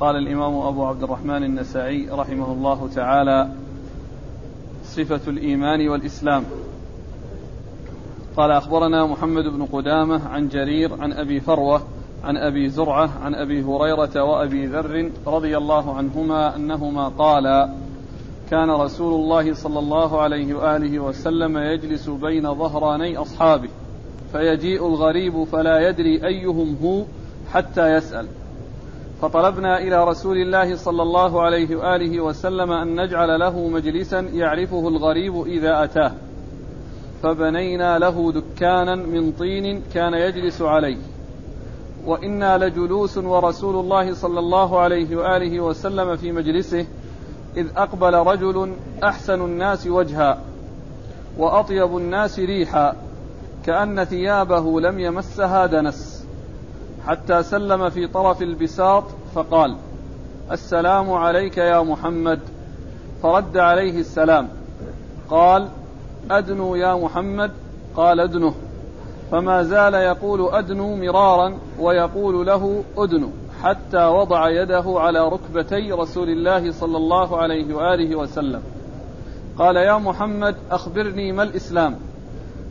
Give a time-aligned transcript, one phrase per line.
[0.00, 3.48] قال الإمام أبو عبد الرحمن النسائي رحمه الله تعالى
[4.84, 6.44] صفة الإيمان والإسلام.
[8.36, 11.82] قال أخبرنا محمد بن قدامة عن جرير عن أبي فروة
[12.24, 17.68] عن أبي زرعة عن أبي هريرة وأبي ذر رضي الله عنهما أنهما قالا
[18.50, 23.68] كان رسول الله صلى الله عليه وآله وسلم يجلس بين ظهراني أصحابه
[24.32, 27.04] فيجيء الغريب فلا يدري أيهم هو
[27.52, 28.26] حتى يسأل.
[29.22, 35.42] فطلبنا إلى رسول الله صلى الله عليه وآله وسلم أن نجعل له مجلسا يعرفه الغريب
[35.42, 36.12] إذا أتاه.
[37.22, 40.98] فبنينا له دكانا من طين كان يجلس عليه.
[42.06, 46.86] وإنا لجلوس ورسول الله صلى الله عليه وآله وسلم في مجلسه
[47.56, 48.72] إذ أقبل رجل
[49.04, 50.38] أحسن الناس وجها
[51.38, 52.96] وأطيب الناس ريحا
[53.66, 56.13] كأن ثيابه لم يمسها دنس.
[57.06, 59.04] حتى سلم في طرف البساط
[59.34, 59.76] فقال
[60.50, 62.40] السلام عليك يا محمد.
[63.22, 64.48] فرد عليه السلام
[65.30, 65.68] قال
[66.30, 67.50] أدنو يا محمد؟
[67.96, 68.54] قال أدنه.
[69.30, 73.28] فما زال يقول أدنو مرارا ويقول له أدنو
[73.62, 78.62] حتى وضع يده على ركبتي رسول الله صلى الله عليه وآله وسلم.
[79.58, 81.96] قال يا محمد أخبرني ما الإسلام؟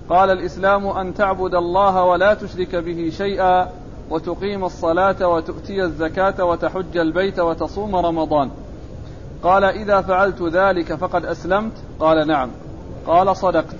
[0.09, 3.82] قال الإسلام أن تعبد الله ولا تشرك به شيئا.
[4.09, 8.49] وتقيم الصلاة وتؤتي الزكاة وتحج البيت وتصوم رمضان.
[9.43, 12.49] قال إذا فعلت ذلك فقد أسلمت؟ قال نعم.
[13.07, 13.75] قال صدقت.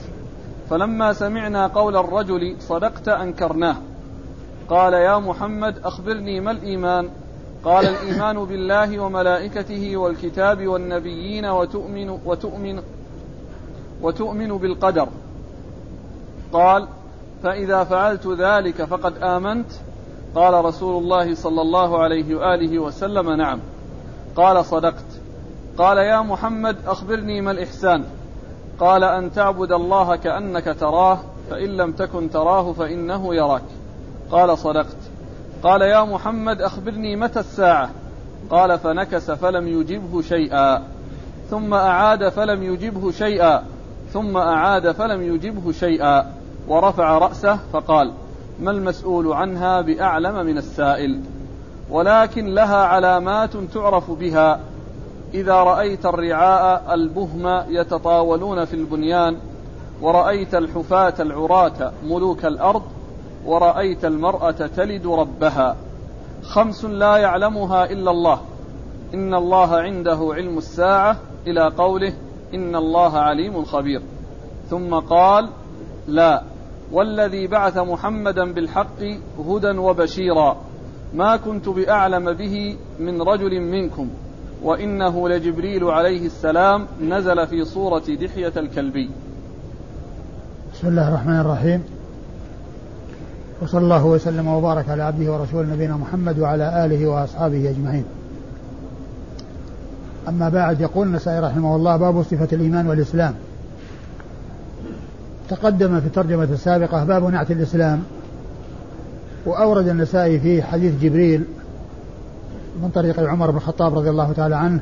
[0.70, 3.76] فلما سمعنا قول الرجل صدقت أنكرناه.
[4.70, 7.10] قال يا محمد أخبرني ما الإيمان؟
[7.66, 12.82] قال الإيمان بالله وملائكته والكتاب والنبيين وتؤمن وتؤمن
[14.02, 15.08] وتؤمن بالقدر.
[16.54, 16.88] قال
[17.44, 19.68] فإذا فعلت ذلك فقد آمنت؟
[20.36, 23.60] قال رسول الله صلى الله عليه وآله وسلم نعم.
[24.36, 25.22] قال صدقت.
[25.78, 28.04] قال يا محمد أخبرني ما الإحسان.
[28.80, 33.64] قال أن تعبد الله كأنك تراه فإن لم تكن تراه فإنه يراك.
[34.32, 34.98] قال صدقت.
[35.64, 37.90] قال يا محمد أخبرني متى الساعة؟
[38.50, 40.84] قال فنكس فلم يجبه شيئا.
[41.50, 43.64] ثم أعاد فلم يجبه شيئا.
[44.14, 46.34] ثم أعاد فلم يجبه شيئا.
[46.68, 48.12] ورفع رأسه فقال
[48.64, 51.22] ما المسؤول عنها بأعلم من السائل.
[51.90, 54.60] ولكن لها علامات تعرف بها.
[55.34, 59.38] إذا رأيت الرعاء البهم يتطاولون في البنيان
[60.02, 62.84] ورأيت الحفاة العراة ملوك الأرض
[63.46, 65.76] ورأيت المرأة تلد ربها.
[66.44, 68.42] خمس لا يعلمها إلا الله.
[69.14, 72.14] إن الله عنده علم الساعة إلى قوله
[72.54, 74.02] إن الله عليم خبير
[74.70, 75.50] ثم قال
[76.08, 76.44] لا
[76.92, 79.04] والذي بعث محمدا بالحق
[79.48, 80.58] هدى وبشيرا.
[81.14, 84.10] ما كنت بأعلم به من رجل منكم
[84.64, 89.10] وإنه لجبريل عليه السلام نزل في صورة دحية الكلبي
[90.74, 91.84] بسم الله الرحمن الرحيم.
[93.62, 98.06] وصلى الله وسلم وبارك على عبده ورسوله نبينا محمد وعلى آله وأصحابه أجمعين.
[100.28, 103.34] أما بعد يقول النسائي رحمه الله باب صفة الإيمان والإسلام.
[105.56, 108.04] تقدم في الترجمة السابقة باب نعت الإسلام
[109.46, 111.44] وأورد النسائي في حديث جبريل
[112.82, 114.80] من طريق عمر بن الخطاب رضي الله تعالى عنه.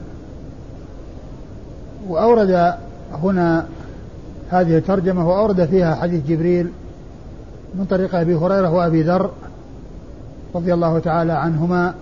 [2.07, 2.73] وأورد
[3.23, 3.65] هنا
[4.49, 6.71] هذه الترجمة وأورد فيها حديث جبريل
[7.75, 9.29] من طريق أبي هريرة وأبي ذر
[10.55, 11.93] رضي الله تعالى عنهما.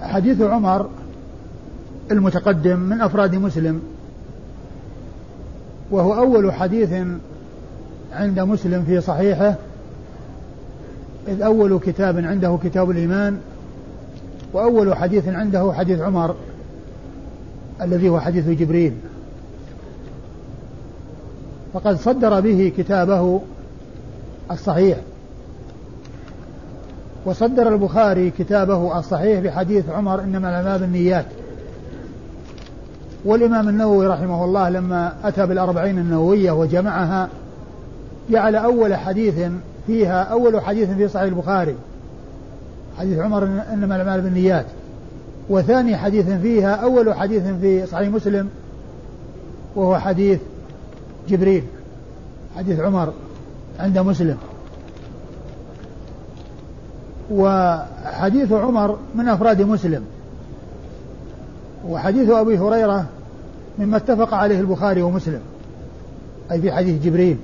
[0.00, 0.88] وحديث عمر
[2.10, 3.80] المتقدم من أفراد مسلم.
[5.92, 6.92] وهو أول حديث
[8.12, 9.54] عند مسلم في صحيحه
[11.28, 13.38] إذ أول كتاب عنده كتاب الإيمان
[14.52, 16.34] وأول حديث عنده حديث عمر
[17.82, 18.92] الذي هو حديث جبريل.
[21.74, 23.40] فقد صدر به كتابه
[24.50, 24.98] الصحيح.
[27.26, 31.26] وصدر البخاري كتابه الصحيح بحديث عمر إنما الأعمال بالنيات
[33.24, 37.28] والإمام النووي رحمه الله لما أتى بالأربعين النووية وجمعها
[38.30, 39.34] جعل أول حديث
[39.86, 41.76] فيها أول حديث في صحيح البخاري
[42.98, 44.66] حديث عمر إنما الأعمال بالنيات
[45.48, 48.48] وثاني حديث فيها أول حديث في صحيح مسلم
[49.76, 50.40] وهو حديث
[51.28, 51.64] جبريل
[52.56, 53.12] حديث عمر
[53.80, 54.36] عند مسلم.
[57.30, 60.04] وحديث عمر من أفراد مسلم.
[61.88, 63.06] وحديث أبي هريرة
[63.78, 65.40] مما اتفق عليه البخاري ومسلم
[66.52, 67.36] أي في حديث جبريل.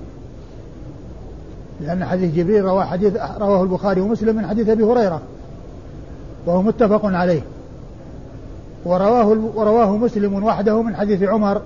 [1.80, 5.20] لأن حديث جبريل رواه حديث رواه البخاري ومسلم من حديث أبي هريرة
[6.46, 7.40] وهو متفق عليه.
[8.84, 11.62] ورواه ورواه مسلم وحده من حديث عمر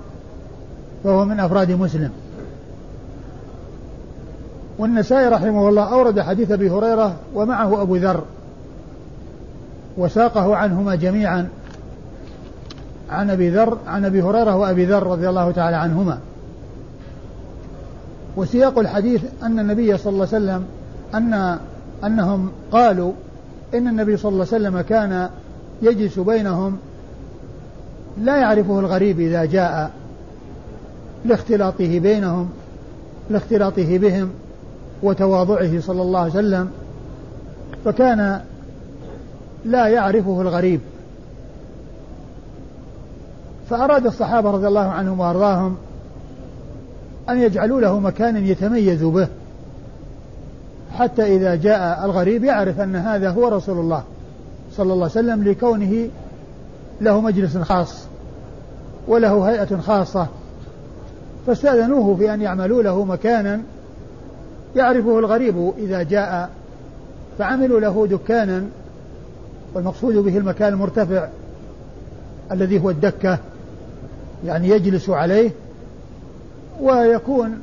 [1.05, 2.11] وهو من أفراد مسلم.
[4.79, 8.23] والنسائي رحمه الله أورد حديث أبي هريرة ومعه أبو ذر
[9.97, 11.49] وساقه عنهما جميعا.
[13.13, 16.19] عن أبي ذر عن أبي هريرة وأبي ذر رضي الله تعالى عنهما.
[18.37, 20.65] وسياق الحديث أن النبي صلى الله عليه وسلم
[21.15, 21.59] أن
[22.05, 23.13] أنهم قالوا
[23.75, 25.29] إن النبي صلى الله عليه وسلم كان
[25.83, 26.77] يجلس بينهم
[28.21, 29.91] لا يعرفه الغريب إذا جاء
[31.25, 32.49] لاختلاطه بينهم
[33.31, 34.31] لاختلاطه بهم
[35.03, 36.71] وتواضعه صلى الله عليه وسلم
[37.85, 38.41] فكان
[39.65, 40.81] لا يعرفه الغريب.
[43.71, 45.77] فأراد الصحابة رضي الله عنهم وأرضاهم
[47.31, 49.29] أن يجعلوا له مكانا يتميز به.
[50.93, 54.03] حتى إذا جاء الغريب يعرف أن هذا هو رسول الله
[54.73, 56.09] صلى الله عليه وسلم لكونه
[57.01, 58.05] له مجلس خاص
[59.09, 60.27] وله هيئة خاصة.
[61.47, 63.61] فاستأذنوه في أن يعملوا له مكانا
[64.77, 66.51] يعرفه الغريب إذا جاء
[67.39, 68.65] فعملوا له دكانا
[69.75, 71.29] والمقصود به المكان المرتفع
[72.53, 73.39] الذي هو الدكة.
[74.47, 75.51] يعني يجلس عليه
[76.81, 77.61] ويكون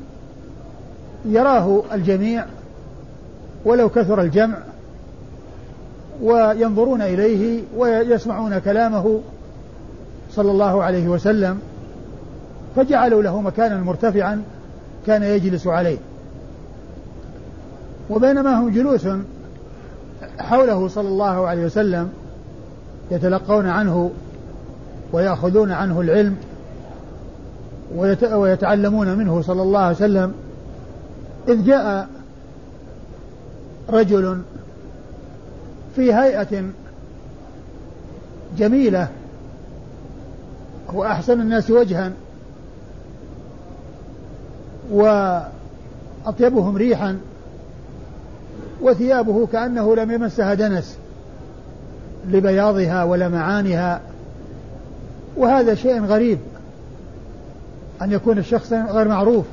[1.25, 2.45] يراه الجميع
[3.65, 4.57] ولو كثر الجمع
[6.21, 9.19] وينظرون إليه ويسمعون كلامه
[10.31, 11.59] صلى الله عليه وسلم
[12.75, 14.41] فجعلوا له مكانا مرتفعا
[15.07, 15.97] كان يجلس عليه.
[18.09, 19.07] وبينما هم جلوس
[20.39, 22.09] حوله صلى الله عليه وسلم
[23.11, 24.11] يتلقون عنه
[25.13, 26.35] ويأخذون عنه العلم
[28.31, 30.33] ويتعلمون منه صلى الله عليه وسلم.
[31.47, 32.07] إذ جاء
[33.89, 34.41] رجل
[35.95, 36.63] في هيئة
[38.57, 39.07] جميلة
[40.89, 42.11] هو أحسن الناس وجها
[44.91, 47.19] وأطيبهم ريحا
[48.81, 50.97] وثيابه كأنه لم يمسها دنس
[52.27, 54.01] لبياضها ولمعانها
[55.37, 56.39] وهذا شيء غريب.
[58.01, 59.45] أن يكون الشخص غير معروف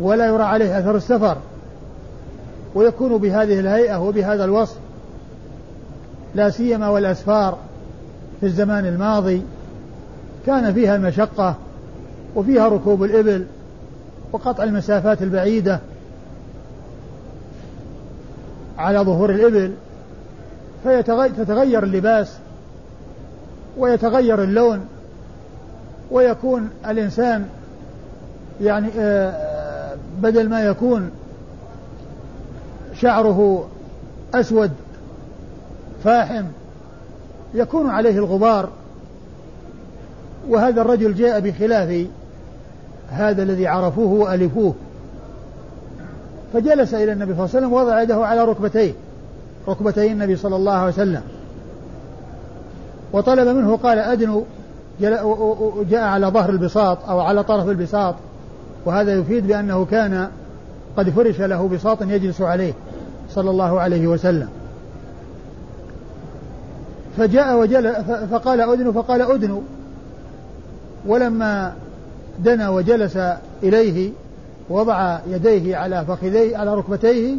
[0.00, 1.36] ولا يرى عليه أثر السفر
[2.74, 4.76] ويكون بهذه الهيئة وبهذا الوصف
[6.34, 7.58] لا سيما والأسفار
[8.40, 9.42] في الزمان الماضي
[10.46, 11.54] كان فيها المشقة
[12.36, 13.46] وفيها ركوب الإبل
[14.32, 15.80] وقطع المسافات البعيدة
[18.78, 19.72] على ظهور الإبل
[20.84, 22.36] فتتغير اللباس
[23.78, 24.80] ويتغير اللون
[26.10, 27.48] ويكون الإنسان
[28.60, 31.10] يعني آه، بدل ما يكون
[32.94, 33.68] شعره
[34.34, 34.70] أسود
[36.04, 36.44] فاحم
[37.54, 38.68] يكون عليه الغبار.
[40.48, 42.06] وهذا الرجل جاء بخلاف
[43.10, 44.74] هذا الذي عرفوه وألفوه.
[46.52, 48.92] فجلس إلى النبي صلى الله عليه وسلم ووضع يده على ركبتيه
[49.68, 51.22] ركبتي النبي صلى الله عليه وسلم.
[53.12, 54.44] وطلب منه قال أدنو؟
[55.90, 58.14] جاء على ظهر البساط أو على طرف البساط
[58.84, 60.28] وهذا يفيد بأنه كان
[60.96, 62.72] قد فرش له بساط يجلس عليه
[63.30, 64.48] صلى الله عليه وسلم.
[67.16, 67.94] فجاء وجل
[68.30, 69.62] فقال أدنو فقال أدنو
[71.06, 71.74] ولما
[72.38, 73.18] دنا وجلس
[73.62, 74.10] إليه
[74.70, 77.36] وضع يديه على فخذيه على ركبتيه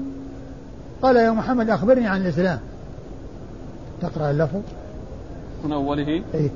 [1.01, 2.59] قال يا محمد أخبرني عن الإسلام.
[4.01, 4.59] تقرأ اللفظ؟
[5.65, 6.49] من أوله؟ إيه؟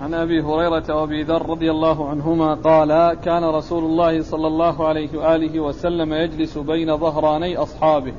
[0.00, 5.18] عن أبي هريرة وأبي ذر رضي الله عنهما قال كان رسول الله صلى الله عليه
[5.18, 8.12] وآله وسلم يجلس بين ظهراني أصحابه.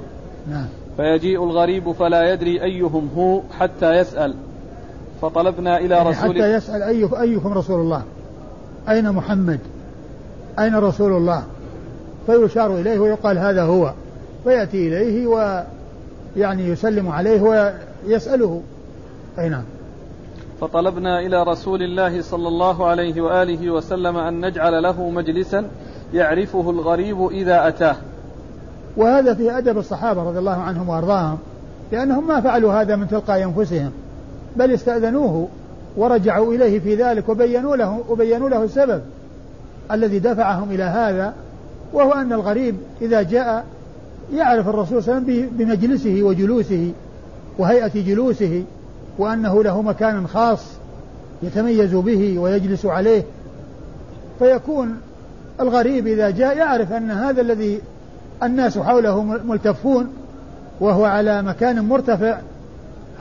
[0.50, 0.66] نعم.
[0.98, 4.36] فيجيء الغريب فلا يدري أيهم هو حتى يسأل.
[5.22, 8.04] فطلبنا إلى يعني رسول حتى يسأل أي ايكم رسول الله؟
[8.90, 9.60] أين محمد؟
[10.60, 11.44] أين رسول الله؟
[12.26, 13.94] فيشار إليه ويقال هذا هو.
[14.44, 18.62] فيأتي إليه ويعني يسلم عليه ويسأله.
[19.40, 19.64] أي نعم.
[20.62, 25.66] فطلبنا إلى رسول الله صلى الله عليه وآله وسلم أن نجعل له مجلسا
[26.14, 27.96] يعرفه الغريب إذا أتاه.
[28.98, 31.38] وهذا في أدب الصحابة رضي الله عنهم وأرضاهم
[31.92, 33.92] لأنهم ما فعلوا هذا من تلقاء أنفسهم
[34.56, 35.48] بل استأذنوه
[35.98, 39.02] ورجعوا إليه في ذلك وبينوا له وبينوا له السبب
[39.92, 41.34] الذي دفعهم إلى هذا
[41.94, 43.66] وهو أن الغريب إذا جاء
[44.34, 46.92] يعرف الرسول صلى الله عليه وسلم بمجلسه وجلوسه
[47.58, 48.64] وهيئة جلوسه
[49.18, 50.60] وأنه له مكان خاص
[51.44, 53.24] يتميز به ويجلس عليه.
[54.40, 54.98] فيكون
[55.60, 57.82] الغريب إذا جاء يعرف أن هذا الذي
[58.44, 60.14] الناس حوله ملتفون
[60.80, 62.40] وهو على مكان مرتفع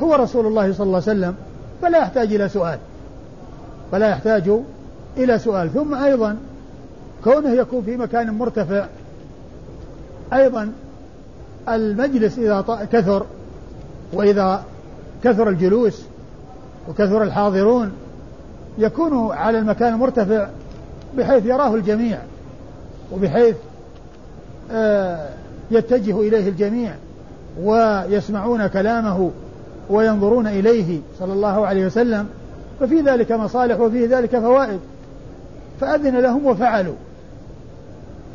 [0.03, 1.35] هو رسول الله صلى الله عليه وسلم
[1.83, 2.79] فلا يحتاج إلى سؤال.
[3.93, 4.51] فلا يحتاج
[5.17, 5.71] إلى سؤال.
[5.73, 6.37] ثم أيضا
[7.25, 8.87] كونه يكون في مكان مرتفع
[10.33, 10.73] أيضا
[11.69, 13.27] المجلس إذا كثر
[14.13, 14.65] وإذا
[15.25, 16.03] كثر الجلوس
[16.89, 17.93] وكثر الحاضرون
[18.79, 20.49] يكون على المكان المرتفع
[21.17, 22.19] بحيث يراه الجميع
[23.13, 23.57] وبحيث
[24.73, 25.29] آه،
[25.71, 26.95] يتجه إليه الجميع
[27.63, 29.31] ويسمعون كلامه
[29.91, 32.27] وينظرون إليه صلى الله عليه وسلم.
[32.81, 34.81] ففي ذلك مصالح وفي ذلك فوائد.
[35.81, 36.95] فأذن لهم وفعلوا.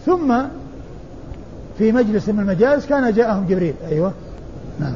[0.06, 0.38] ثم
[1.78, 3.74] في مجلس من المجالس كان جاءهم جبريل.
[3.92, 4.14] أيوة.
[4.80, 4.96] نعم.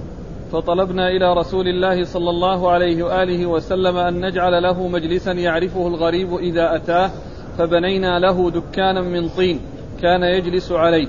[0.51, 6.33] فطلبنا إلى رسول الله صلى الله عليه وآله وسلم أن نجعل له مجلسا يعرفه الغريب
[6.35, 7.11] إذا أتاه
[7.57, 9.59] فبنينا له دكانا من طين
[10.01, 11.07] كان يجلس عليه.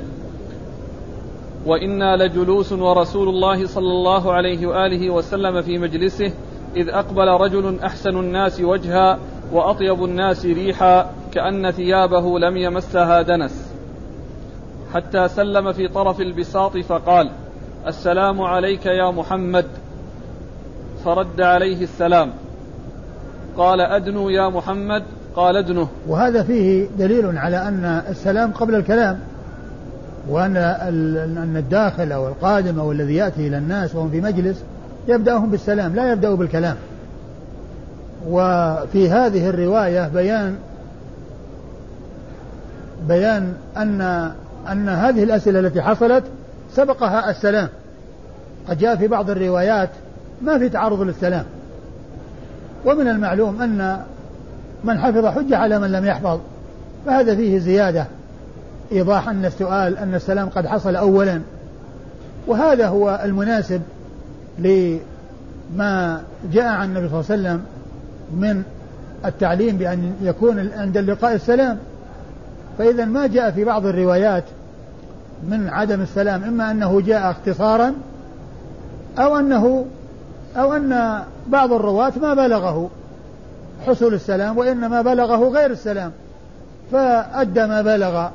[1.66, 6.32] وإنا لجلوس ورسول الله صلى الله عليه وآله وسلم في مجلسه
[6.76, 9.18] إذ أقبل رجل أحسن الناس وجها
[9.52, 13.74] وأطيب الناس ريحا كأن ثيابه لم يمسها دنس.
[14.94, 17.30] حتى سلم في طرف البساط فقال
[17.86, 19.64] السلام عليك يا محمد.
[21.04, 22.30] فرد عليه السلام.
[23.56, 25.02] قال أدنو يا محمد.
[25.36, 29.18] قال ادنه وهذا فيه دليل على أن السلام قبل الكلام
[30.28, 34.64] وأن أن الداخل أو القادم أو الذي يأتي إلى الناس وهم في مجلس
[35.08, 36.76] يبدأهم بالسلام لا يبدأ بالكلام.
[38.28, 40.56] وفي هذه الرواية بيان
[43.08, 44.00] بيان أن
[44.72, 46.24] أن هذه الأسئلة التي حصلت
[46.74, 47.68] سبقها السلام.
[48.68, 49.90] قد جاء في بعض الروايات
[50.42, 51.44] ما في تعرض للسلام.
[52.86, 54.00] ومن المعلوم أن
[54.84, 56.40] من حفظ حجة على من لم يحفظ
[57.06, 58.06] فهذا فيه زيادة.
[58.92, 61.40] إيضاح أن السؤال أن السلام قد حصل أولا.
[62.46, 63.82] وهذا هو المناسب
[64.58, 66.22] لما
[66.52, 67.62] جاء عن النبي صلى الله عليه وسلم
[68.32, 68.62] من
[69.24, 71.78] التعليم بأن يكون عند اللقاء السلام.
[72.78, 74.44] فإذا ما جاء في بعض الروايات
[75.48, 77.94] من عدم السلام إما أنه جاء اختصارا
[79.18, 79.86] أو أنه
[80.56, 82.90] أو أن بعض الرواة ما بلغه
[83.86, 86.12] حصول السلام وإنما بلغه غير السلام
[86.92, 88.28] فأدى ما بلغ.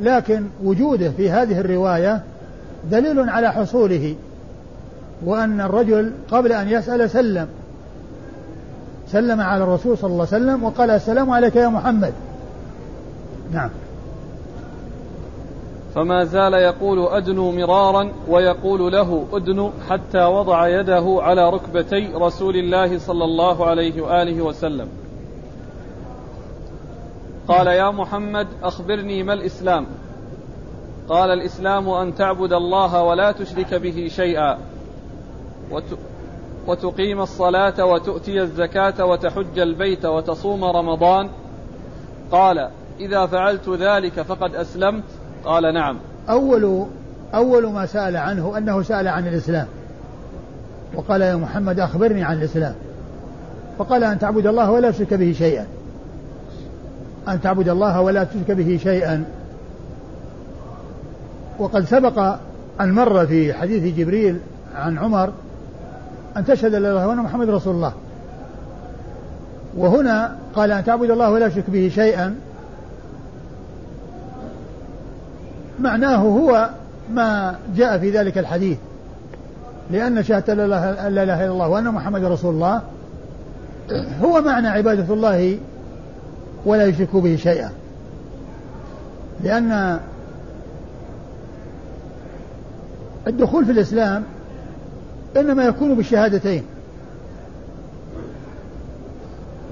[0.00, 2.22] لكن وجوده في هذه الرواية
[2.90, 4.14] دليل على حصوله
[5.24, 7.48] وأن الرجل قبل أن يسأل سلم
[9.12, 12.12] سلم على الرسول صلى الله عليه وسلم وقال السلام عليك يا محمد.
[13.52, 13.70] نعم.
[15.94, 22.98] فما زال يقول أدنو مرارا ويقول له أدنو حتى وضع يده على ركبتي رسول الله
[22.98, 24.88] صلى الله عليه وآله وسلم.
[27.48, 29.86] قال يا محمد أخبرني ما الإسلام.
[31.08, 34.58] قال الإسلام أن تعبد الله ولا تشرك به شيئا.
[36.66, 41.28] وتقيم الصلاة وتؤتي الزكاة وتحج البيت وتصوم رمضان.
[42.32, 42.70] قال
[43.00, 45.04] إذا فعلت ذلك فقد أسلمت.
[45.44, 45.98] قال نعم.
[46.30, 46.86] أول
[47.34, 49.66] أول ما سأل عنه أنه سأل عن الإسلام.
[50.94, 52.74] وقال يا محمد أخبرني عن الإسلام.
[53.78, 55.66] فقال أن تعبد الله ولا تشرك به شيئا.
[57.28, 59.24] أن تعبد الله ولا تشرك به شيئا.
[61.58, 62.36] وقد سبق
[62.80, 64.38] أن مر في حديث جبريل
[64.76, 65.32] عن عمر
[66.36, 67.92] أن تشهد لا إله إلا محمد رسول الله.
[69.76, 72.34] وهنا قال أن تعبد الله ولا تشرك به شيئا.
[75.80, 76.70] معناه هو
[77.12, 78.78] ما جاء في ذلك الحديث.
[79.90, 82.82] لأن شهادة لا إله إلا الله وأن محمد رسول الله
[84.22, 85.58] هو معنى عبادة الله
[86.66, 87.70] ولا يشرك به شيئا.
[89.44, 90.00] لأن
[93.26, 94.22] الدخول في الإسلام
[95.36, 96.62] إنما يكون بالشهادتين.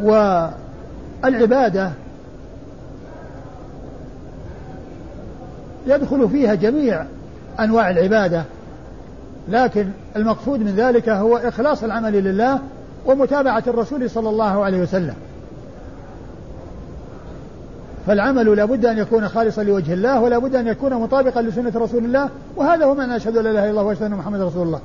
[0.03, 1.91] والعبادة
[5.87, 7.05] يدخل فيها جميع
[7.61, 8.45] أنواع العبادة
[9.49, 9.87] لكن
[10.17, 12.59] المقصود من ذلك هو إخلاص العمل لله
[13.07, 15.15] ومتابعة الرسول صلى الله عليه وسلم.
[18.07, 22.05] فالعمل لا بد أن يكون خالصا لوجه الله ولا بد أن يكون مطابقا لسنة رسول
[22.05, 24.81] الله وهذا هو معنى أشهد أن لا إله إلا الله وأشهد أن محمد رسول الله.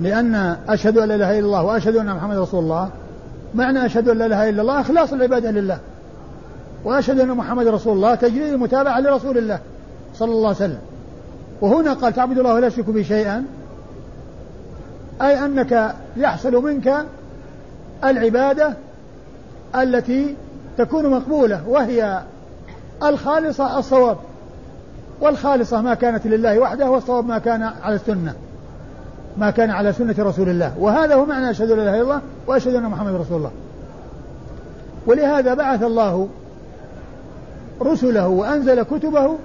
[0.00, 2.88] لأن أشهد أن لا إله إلا الله وأشهد أن محمد رسول الله
[3.54, 5.78] معنى أشهد أن لا إله إلا الله إخلاص العبادة لله
[6.84, 9.58] وأشهد أن محمد رسول الله تجريد المتابعة لرسول الله.
[10.14, 10.78] صلى الله عليه وسلم.
[11.60, 13.44] وهنا قال تعبد الله ولا تشرك به شيئا.
[15.22, 17.06] أي أنك يحصل منك
[18.04, 18.74] العبادة
[19.76, 20.36] التي
[20.78, 22.22] تكون مقبولة وهي
[23.02, 24.16] الخالصة الصواب.
[25.20, 28.34] والخالصة ما كانت لله وحده والصواب ما كان على السنة.
[29.38, 30.74] ما كان على سنة رسول الله.
[30.78, 33.50] وهذا هو معنى أشهد أن لا إله إلا الله وأشهد أن محمد رسول الله.
[35.06, 36.28] ولهذا بعث الله
[37.82, 39.36] رسله وأنزل كتبه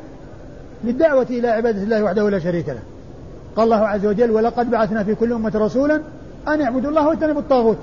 [0.84, 2.80] للدعوة إلى عبادة الله وحده لا شريك له.
[3.56, 6.02] قال الله عز وجل ولقد بعثنا في كل أمة رسولا
[6.48, 7.78] أن اعبدوا الله واجتنبوا الطاغوت.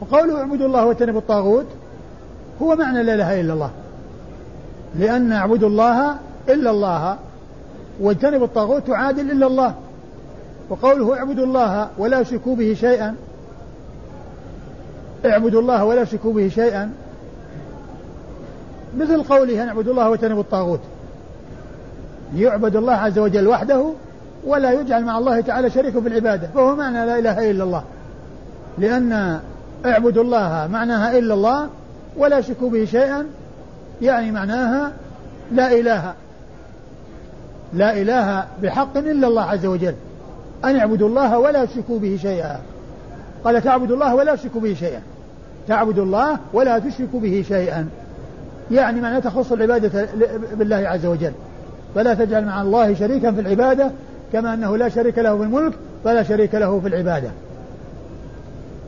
[0.00, 1.66] وقوله اعبدوا الله واجتنبوا الطاغوت
[2.62, 3.70] هو معنى لا إله إلا الله.
[4.98, 6.16] لأن اعبدوا الله
[6.48, 7.16] إلا الله
[8.00, 9.74] واجتنبوا الطاغوت تعادل إلا الله.
[10.70, 13.14] وقوله اعبدوا الله ولا تشركوا به شيئا
[15.26, 16.92] اعبدوا الله ولا تشركوا به شيئا
[18.98, 20.80] مثل قوله ان اعبدوا الله واجتنبوا الطاغوت
[22.36, 23.92] يعبد الله عز وجل وحده
[24.46, 27.82] ولا يجعل مع الله تعالى شريكا في العبادة فهو معنى لا إله إلا الله.
[28.78, 29.40] لأن
[29.86, 31.68] اعبدوا الله معناها إلا الله
[32.16, 33.26] ولا شكوا به شيئا
[34.02, 34.92] يعني معناها
[35.52, 36.14] لا إله
[37.72, 39.94] لا إله بحق إلا الله عز وجل.
[40.64, 42.60] أن اعبدوا الله ولا تشركوا به شيئا.
[43.44, 45.02] قال تعبدوا الله ولا تشركوا به شيئا.
[45.68, 47.88] تعبدوا الله ولا تشركوا به شيئا.
[48.70, 50.08] يعني معناه تخص العبادة
[50.54, 51.32] بالله عز وجل.
[51.94, 53.90] فلا تجعل مع الله شريكا في العبادة
[54.32, 55.72] كما أنه لا شريك له في الملك
[56.04, 57.30] فلا شريك له في العبادة.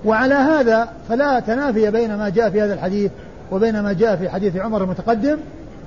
[0.04, 3.10] وعلى هذا فلا تنافي بين ما جاء في هذا الحديث
[3.52, 5.36] وبين ما جاء في حديث عمر المتقدم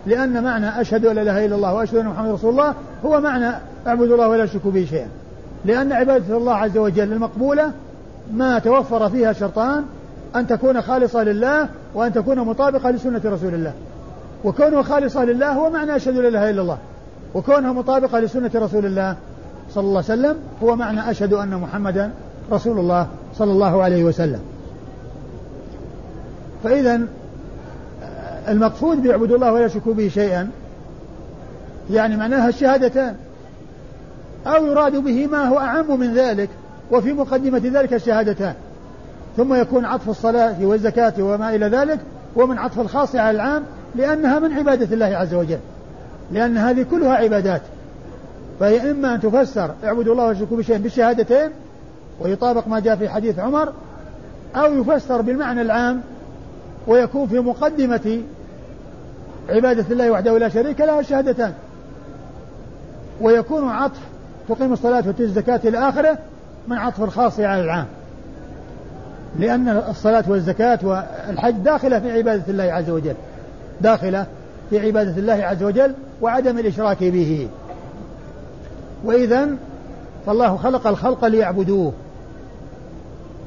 [0.06, 2.74] لأن معنى أشهد أن لا إله إلا الله وأشهد أن محمد رسول الله
[3.06, 3.52] هو معنى
[3.88, 5.08] اعبدوا الله ولا تشركوا به شيئا.
[5.66, 7.72] لأن عبادة الله عز وجل المقبولة
[8.34, 9.84] ما توفر فيها شرطان
[10.36, 13.74] أن تكون خالصة لله وأن تكون مطابقة لسنة رسول الله.
[14.44, 16.78] وكونها خالصة لله هو معنى أشهد أن لا إله إلا الله.
[17.36, 19.16] وكونها مطابقة لسنة رسول الله
[19.72, 22.12] صلى الله عليه وسلم هو معنى أشهد أن محمدا
[22.52, 24.40] رسول الله صلى الله عليه وسلم.
[26.64, 27.02] فإذا
[28.48, 30.50] المقصود بيعبد الله ولا يشركوا به شيئا
[31.92, 33.16] يعني معناها الشهادتان.
[34.48, 36.50] أو يراد به ما هو أعم من ذلك
[36.92, 38.54] وفي مقدمة ذلك الشهادتان.
[39.38, 42.00] ثم يكون عطف الصلاة والزكاة وما إلى ذلك
[42.36, 43.64] ومن عطف الخاص على العام
[43.96, 45.60] لأنها من عبادة الله عز وجل.
[46.32, 47.62] لأن هذه كلها عبادات.
[48.60, 51.50] فهي إما أن تفسر اعبدوا الله واشركوا بشيء بالشهادتين
[52.20, 53.74] ويطابق ما جاء في حديث عمر
[54.56, 56.02] أو يفسر بالمعنى العام
[56.88, 58.22] ويكون في مقدمة
[59.50, 61.54] عبادة الله وحده لا شريك له الشهادتان
[63.22, 64.00] ويكون عطف
[64.50, 66.18] تقيم الصلاة وتؤتي الزكاة إلى آخره
[66.68, 67.86] من عطف الخاص على العام.
[69.40, 73.16] لأن الصلاة والزكاة والحج داخلة في عبادة الله عز وجل.
[73.82, 74.26] داخلة
[74.70, 75.94] في عبادة الله عز وجل.
[76.22, 77.48] وعدم الإشراك به.
[79.04, 79.50] وإذا
[80.26, 81.94] فالله خلق الخلق ليعبدوه.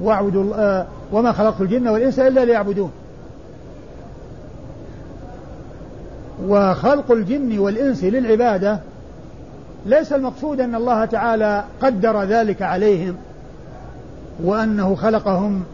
[0.00, 2.90] واعبدوا آه وما خلقت الجن والإنس إلا ليعبدون.
[6.46, 8.78] وخلق الجن والإنس للعبادة
[9.86, 13.16] ليس المقصود أن الله تعالى قدر ذلك عليهم
[14.44, 15.64] وأنه خلقهم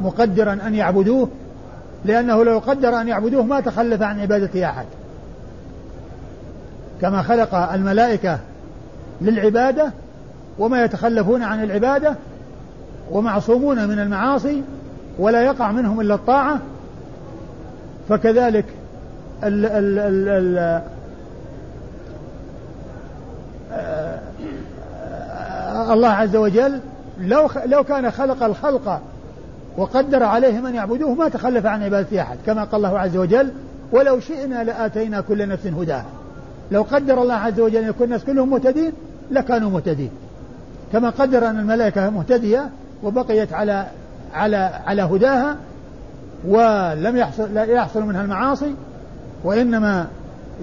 [0.00, 1.28] مقدرا أن يعبدوه
[2.04, 4.86] لأنه لو قدر أن يعبدوه ما تخلف عن عبادة أحد.
[7.02, 8.38] كما خلق الملائكة
[9.20, 9.92] للعبادة
[10.58, 12.14] وما يتخلفون عن العبادة
[13.10, 14.62] ومعصومون من المعاصي
[15.18, 16.58] ولا يقع منهم إلا الطاعة
[18.08, 18.64] فكذلك
[19.44, 20.82] ال ال ال ال
[25.92, 26.80] الله عز وجل
[27.20, 29.00] لو لو كان خلق الخلق
[29.76, 33.52] وقدر عليهم أن يعبدوه ما تخلف عن عبادة أحد كما قال الله عز وجل
[33.92, 36.21] ولو شئنا لآتينا كل نفس هداها.
[36.70, 38.92] لو قدر الله عز وجل أن يكون الناس كلهم مهتدين
[39.30, 40.10] لكانوا مهتدين.
[40.92, 42.70] كما قدر أن الملائكة مهتدية
[43.02, 43.86] وبقيت على
[44.34, 45.56] على على هداها
[46.48, 48.74] ولم يحصل لا يحصل منها المعاصي
[49.44, 50.06] وإنما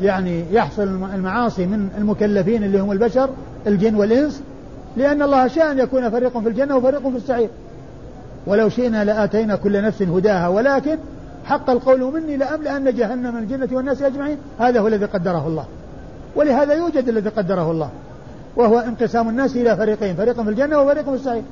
[0.02, 0.84] يعني يحصل
[1.14, 3.30] المعاصي من المكلفين اللي هم البشر
[3.68, 4.42] الجن والإنس
[4.98, 7.50] لأن الله شاء أن يكون فريق في الجنة وفريق في السعير.
[8.48, 10.98] ولو شئنا لآتينا كل نفس هداها ولكن
[11.46, 14.38] حق القول مني لأملأن جهنم من الجنة والناس أجمعين.
[14.60, 15.66] هذا هو الذي قدره الله.
[16.36, 17.90] ولهذا يوجد الذي قدره الله
[18.56, 21.44] وهو انقسام الناس إلى فريقين فريق في الجنة وفريق في السعير.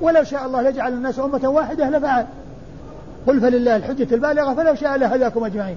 [0.00, 2.26] ولو شاء الله لجعل الناس أمة واحدة لفعل.
[3.26, 5.76] قل فلله الحجة البالغة فلو شاء لهداكم أجمعين.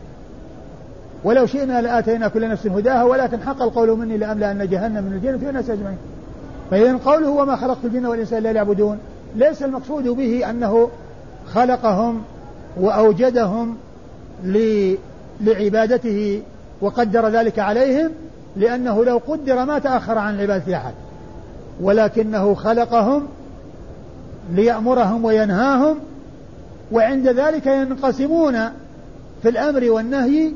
[1.24, 5.70] ولو شئنا لآتينا كل نفس هداها ولكن حق القول مني لأملأن جهنم من الجنة والناس
[5.70, 5.98] أجمعين.
[6.72, 8.98] فإذا قوله وما خلقت الجن والإنس إلا ليعبدون
[9.36, 10.90] ليس المقصود به أنه
[11.54, 12.22] خلقهم
[12.78, 13.78] وأوجدهم
[15.42, 16.42] لعبادته
[16.82, 18.12] وقدر ذلك عليهم
[18.60, 20.94] لأنه لو قدر ما تأخر عن عبادة أحد
[21.82, 23.28] ولكنه خلقهم
[24.52, 26.00] ليأمرهم وينهاهم
[26.92, 28.70] وعند ذلك ينقسمون
[29.42, 30.52] في الأمر والنهي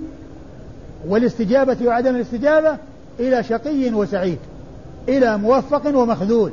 [1.08, 2.78] والاستجابة وعدم الاستجابة
[3.20, 4.38] إلى شقي وسعيد
[5.10, 6.52] إلى موفق ومخذول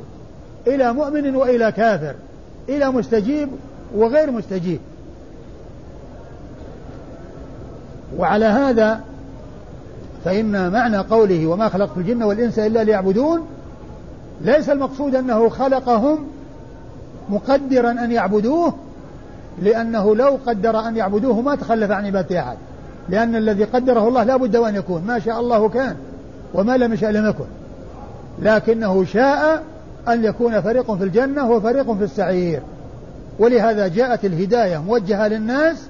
[0.67, 2.15] إلى مؤمن وإلى كافر
[2.69, 3.49] إلى مستجيب
[3.95, 4.79] وغير مستجيب.
[8.17, 9.01] وعلى هذا
[10.25, 13.45] فإن معنى قوله وما خلقت الجن والإنس إلا ليعبدون
[14.41, 16.27] ليس المقصود أنه خلقهم
[17.29, 18.73] مقدرا أن يعبدوه
[19.61, 22.57] لأنه لو قدر أن يعبدوه ما تخلف عن عبادة أحد.
[23.09, 25.03] لأن الذي قدره الله لا بد وأن يكون.
[25.07, 25.95] ما شاء الله كان
[26.53, 27.45] وما لم يشاء لم يكن.
[28.41, 29.63] لكنه شاء
[30.07, 32.61] أن يكون فريق في الجنة وفريق في السعير.
[33.39, 35.87] ولهذا جاءت الهداية موجهة للناس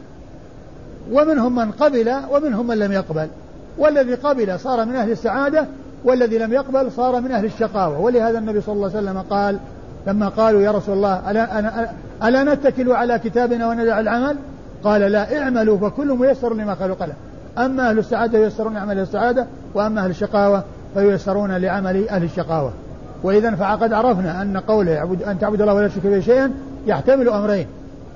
[1.11, 3.27] ومنهم من قبل ومنهم من لم يقبل.
[3.77, 5.65] والذي قبل صار من أهل السعادة
[6.03, 7.99] والذي لم يقبل صار من أهل الشقاوة.
[7.99, 9.59] ولهذا النبي صلى الله عليه وسلم قال
[10.07, 11.91] لما قالوا يا رسول الله ألا, أنا
[12.23, 14.37] ألا نتكل على كتابنا وندع العمل؟
[14.83, 17.13] قال لا اعملوا فكل ميسر لما خلق له
[17.57, 22.71] أما أهل السعادة ييسرون عمل السعادة وأما أهل الشقاوة فييسرون لعمل أهل الشقاوة.
[23.23, 26.51] وإذا فقد عرفنا أن قوله أن تعبد الله ولا تشرك به شيئا
[26.87, 27.67] يحتمل أمرين.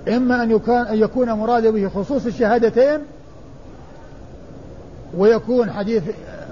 [0.07, 0.51] إما أن
[0.91, 2.99] يكون, مراد به خصوص الشهادتين
[5.17, 6.03] ويكون حديث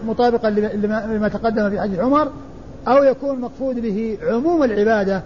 [0.08, 2.32] مطابقا لما تقدم في حديث عمر
[2.88, 5.22] أو يكون مقصود به عموم العبادة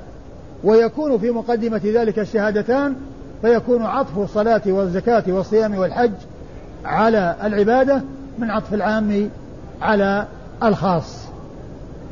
[0.63, 2.95] ويكون في مقدمة ذلك الشهادتان
[3.41, 6.11] فيكون عطف الصلاة والزكاة والصيام والحج
[6.85, 8.01] على العبادة
[8.39, 9.29] من عطف العام
[9.81, 10.25] على
[10.63, 11.27] الخاص.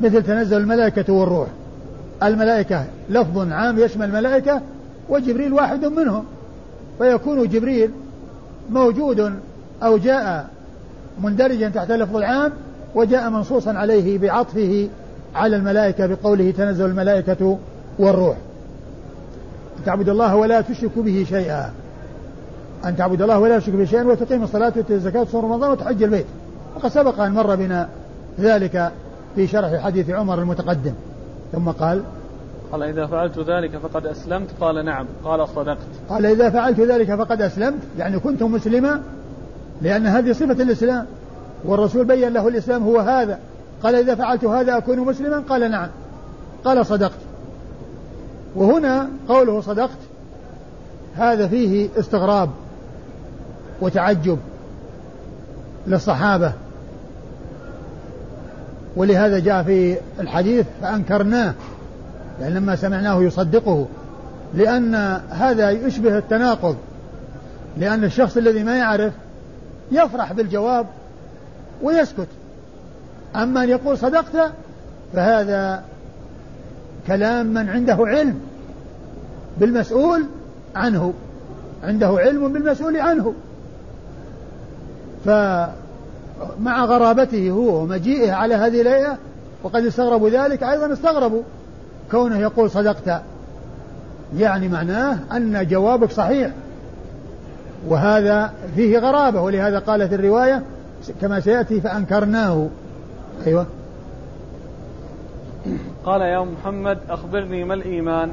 [0.00, 1.48] مثل تنزل الملائكة والروح.
[2.22, 4.60] الملائكة لفظ عام يشمل الملائكة
[5.08, 6.24] وجبريل واحد منهم.
[6.98, 7.90] فيكون جبريل
[8.70, 9.32] موجود
[9.82, 10.48] أو جاء
[11.20, 12.52] مندرجا تحت اللفظ العام
[12.94, 14.88] وجاء منصوصا عليه بعطفه
[15.34, 17.58] على الملائكة بقوله تنزل الملائكة
[17.98, 18.36] والروح.
[19.86, 21.72] تعبد الله ولا تشرك به شيئا.
[22.84, 26.26] أن تعبد الله ولا تشرك به شيئا وتقيم الصلاة وتؤتي الزكاة وتصوم رمضان وتحج البيت.
[26.76, 27.88] وقد سبق أن مر بنا
[28.40, 28.92] ذلك
[29.34, 30.92] في شرح حديث عمر المتقدم.
[31.52, 32.02] ثم قال
[32.72, 34.48] قال إذا فعلت ذلك فقد أسلمت.
[34.60, 35.06] قال نعم.
[35.24, 35.78] قال صدقت.
[36.08, 37.80] قال إذا فعلت ذلك فقد أسلمت.
[37.98, 39.00] يعني كنت مسلما
[39.82, 41.06] لأن هذه صفة الإسلام
[41.64, 43.38] والرسول بين له الإسلام هو هذا.
[43.82, 45.88] قال إذا فعلت هذا أكون مسلما؟ قال نعم.
[46.64, 47.18] قال صدقت.
[48.54, 49.98] وهنا قوله صدقت
[51.16, 52.50] هذا فيه استغراب
[53.80, 54.38] وتعجب
[55.86, 56.52] للصحابة.
[58.96, 61.54] ولهذا جاء في الحديث فأنكرناه
[62.40, 63.86] يعني لما سمعناه يصدقه
[64.54, 64.94] لأن
[65.30, 66.76] هذا يشبه التناقض
[67.78, 69.12] لأن الشخص الذي ما يعرف
[69.92, 70.86] يفرح بالجواب
[71.82, 72.28] ويسكت.
[73.36, 74.52] أما أن يقول صدقت
[75.12, 75.84] فهذا
[77.06, 78.40] كلام من عنده علم
[79.58, 80.24] بالمسؤول
[80.76, 81.14] عنه
[81.84, 83.34] عنده علم بالمسؤول عنه.
[85.24, 89.18] فمع غرابته هو ومجيئه على هذه الهيئة
[89.62, 91.42] وقد استغربوا ذلك أيضا استغربوا
[92.10, 93.22] كونه يقول صدقت.
[94.36, 96.50] يعني معناه أن جوابك صحيح.
[97.88, 100.62] وهذا فيه غرابة ولهذا قالت الرواية
[101.20, 102.68] كما سيأتي فأنكرناه.
[103.46, 103.66] أيوة.
[106.04, 108.32] قال يا محمد أخبرني ما الإيمان؟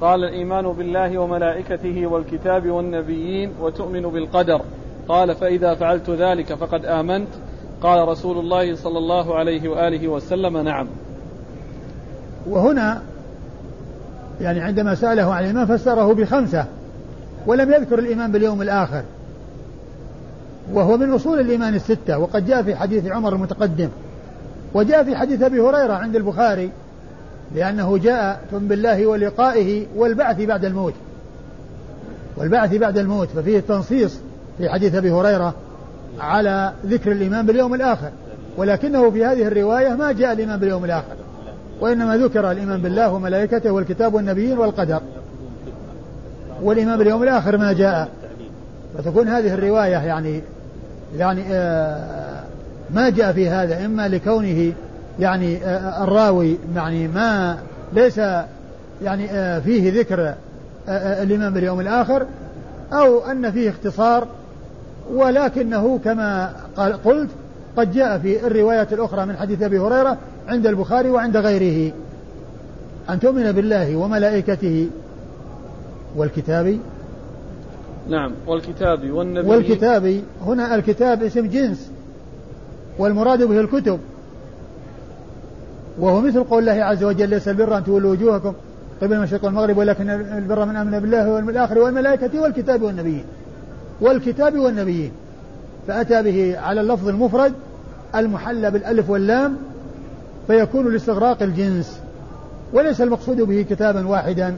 [0.00, 4.60] قال الإيمان بالله وملائكته والكتاب والنبيين وتؤمن بالقدر.
[5.08, 7.28] قال فإذا فعلت ذلك فقد آمنت.
[7.82, 10.86] قال رسول الله صلى الله عليه وآله وسلم نعم.
[12.48, 13.02] وهنا
[14.40, 16.66] يعني عندما سأله عن الإيمان فسره بخمسة.
[17.46, 19.02] ولم يذكر الإيمان باليوم الآخر.
[20.72, 23.88] وهو من أصول الإيمان الستة وقد جاء في حديث عمر المتقدم.
[24.74, 26.70] وجاء في حديث أبي هريرة عند البخاري
[27.54, 30.94] لأنه جاء ثم بالله ولقائه والبعث بعد الموت.
[32.36, 34.18] والبعث بعد الموت ففيه التنصيص
[34.58, 35.54] في حديث أبي هريرة
[36.20, 38.10] على ذكر الإيمان باليوم الآخر.
[38.56, 41.16] ولكنه في هذه الرواية ما جاء الإيمان باليوم الآخر.
[41.80, 45.00] وإنما ذكر الإيمان بالله وملائكته والكتاب والنبيين والقدر.
[46.62, 48.08] والإيمان باليوم الآخر ما جاء.
[48.98, 50.42] فتكون هذه الرواية يعني
[51.16, 52.42] يعني آه
[52.94, 54.72] ما جاء في هذا إما لكونه
[55.20, 57.58] يعني آه الراوي يعني ما
[57.92, 58.18] ليس
[59.02, 60.34] يعني آه فيه ذكر
[60.88, 62.26] آه الإيمان باليوم الآخر
[62.92, 64.26] أو أن فيه اختصار
[65.12, 67.30] ولكنه كما قال قلت
[67.76, 70.16] قد جاء في الرواية الأخرى من حديث أبي هريرة
[70.48, 71.92] عند البخاري وعند غيره.
[73.10, 74.88] أن تؤمن بالله وملائكته
[76.16, 76.78] والكتاب
[78.08, 79.48] نعم والكتاب والنبي.
[79.48, 81.90] والكتاب هنا الكتاب اسم جنس
[82.98, 83.98] والمراد به الكتب.
[85.98, 88.52] وهو مثل قول الله عز وجل ليس البر أن تولوا وجوهكم
[89.02, 93.24] قبل المشرق والمغرب ولكن البر من آمن بالله واليوم الآخر والملائكة والكتاب والنبيين.
[94.00, 95.12] والكتاب والنبيين.
[95.88, 97.52] فأتى به على اللفظ المفرد
[98.14, 99.56] المحلى بالألف واللام
[100.46, 102.00] فيكون لاستغراق الجنس
[102.72, 104.56] وليس المقصود به كتابا واحدا.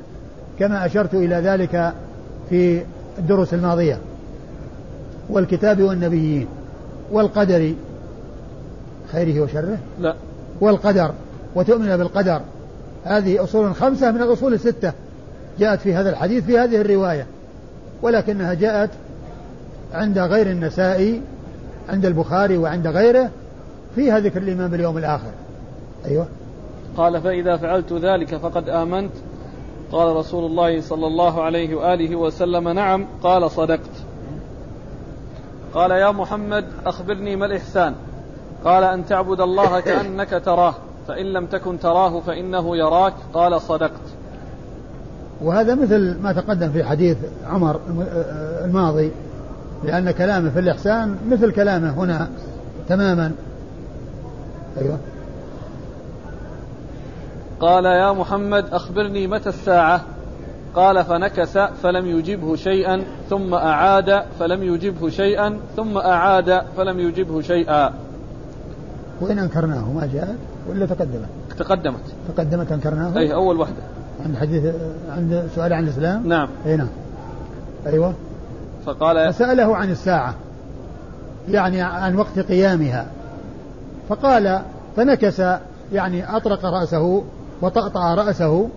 [0.59, 1.93] كما أشرت إلى ذلك
[2.49, 2.83] في
[3.19, 3.99] الدروس الماضية.
[5.31, 6.49] والكتاب والنبيين
[7.13, 7.75] والقدر
[9.13, 10.15] خيره وشره؟ لا.
[10.61, 11.13] والقدر
[11.55, 12.41] وتؤمن بالقدر.
[13.05, 14.93] هذه أصول خمسة من الأصول الستة.
[15.59, 17.27] جاءت في هذا الحديث في هذه الرواية.
[18.03, 18.91] ولكنها جاءت
[19.95, 21.23] عند غير النسائي
[21.89, 23.31] عند البخاري وعند غيره
[23.95, 25.31] فيها ذكر الإيمان باليوم الآخر.
[26.07, 26.27] أيوه.
[26.97, 29.13] قال فإذا فعلت ذلك فقد آمنت.
[29.93, 33.91] قال رسول الله صلى الله عليه وآله وسلم نعم قال صدقت.
[35.75, 37.95] قال يا محمد أخبرني ما الإحسان؟
[38.65, 40.75] قال أن تعبد الله كأنك تراه
[41.09, 44.01] فإن لم تكن تراه فإنه يراك قال صدقت.
[45.43, 47.81] وهذا مثل ما تقدم في حديث عمر
[48.65, 49.13] الماضي
[49.85, 52.29] لأن كلامه في الإحسان مثل كلامه هنا
[52.89, 53.33] تماما.
[54.81, 54.99] أيوه.
[57.61, 60.01] قال يا محمد أخبرني متى الساعة؟
[60.75, 67.93] قال فنكس فلم يجبه شيئا ثم أعاد فلم يجبه شيئا ثم أعاد فلم يجبه شيئا.
[69.21, 70.37] وإن أنكرناه ما جاءت
[70.71, 72.01] ولا تقدمت؟ تقدمت.
[72.37, 73.83] تقدمت أنكرناه؟ أي أول وحدة.
[74.27, 74.75] عند حديث
[75.11, 76.49] عند سؤال عن الإسلام؟ نعم.
[76.67, 76.89] أي نعم.
[77.87, 78.15] أيوه.
[78.87, 80.35] فقال فسأله عن الساعة
[81.49, 83.07] يعني عن وقت قيامها.
[84.09, 84.63] فقال
[84.97, 85.43] فنكس
[85.93, 87.25] يعني أطرق رأسه
[87.63, 88.69] وطأطأ رأسه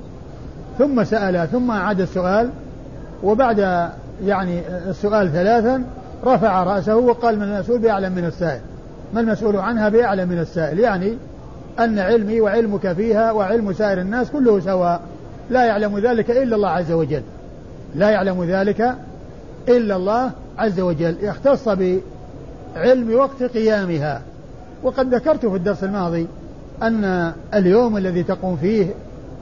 [0.78, 2.50] ثم سأل ثم أعاد السؤال
[3.24, 3.90] وبعد
[4.26, 5.84] يعني السؤال ثلاثا
[6.26, 8.62] رفع رأسه وقال من المسؤول بأعلم من السائل.
[9.14, 11.18] ما المسؤول عنها بأعلم من السائل؟ يعني
[11.80, 15.02] أن علمي وعلمك فيها وعلم سائر الناس كله سواء.
[15.50, 17.24] لا يعلم ذلك إلا الله عز وجل.
[17.96, 18.96] لا يعلم ذلك
[19.68, 21.16] إلا الله عز وجل.
[21.22, 24.22] يختص بعلم وقت قيامها.
[24.84, 26.28] وقد ذكرت في الدرس الماضي
[26.82, 28.88] أن اليوم الذي تقوم فيه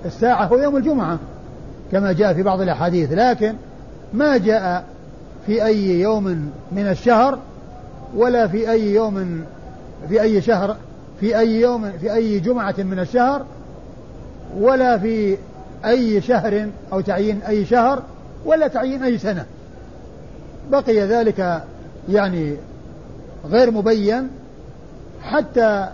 [0.05, 1.19] الساعة هو يوم الجمعة
[1.91, 3.11] كما جاء في بعض الأحاديث.
[3.11, 3.53] لكن
[4.13, 4.85] ما جاء
[5.45, 7.39] في أي يوم من الشهر
[8.15, 9.43] ولا في أي يوم
[10.09, 10.75] في أي شهر
[11.19, 13.45] في أي يوم في أي جمعة من الشهر
[14.59, 15.37] ولا في
[15.85, 18.03] أي شهر أو تعيين أي شهر
[18.45, 19.45] ولا تعيين أي سنة.
[20.71, 21.63] بقي ذلك
[22.09, 22.55] يعني
[23.49, 24.29] غير مبين
[25.21, 25.89] حتى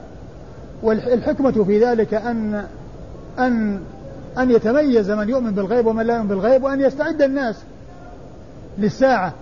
[0.86, 2.64] والحكمة في ذلك أن
[3.40, 3.80] أن
[4.38, 7.56] أن يتميز من يؤمن بالغيب ومن لا يؤمن بالغيب وأن يستعد الناس
[8.78, 9.34] للساعة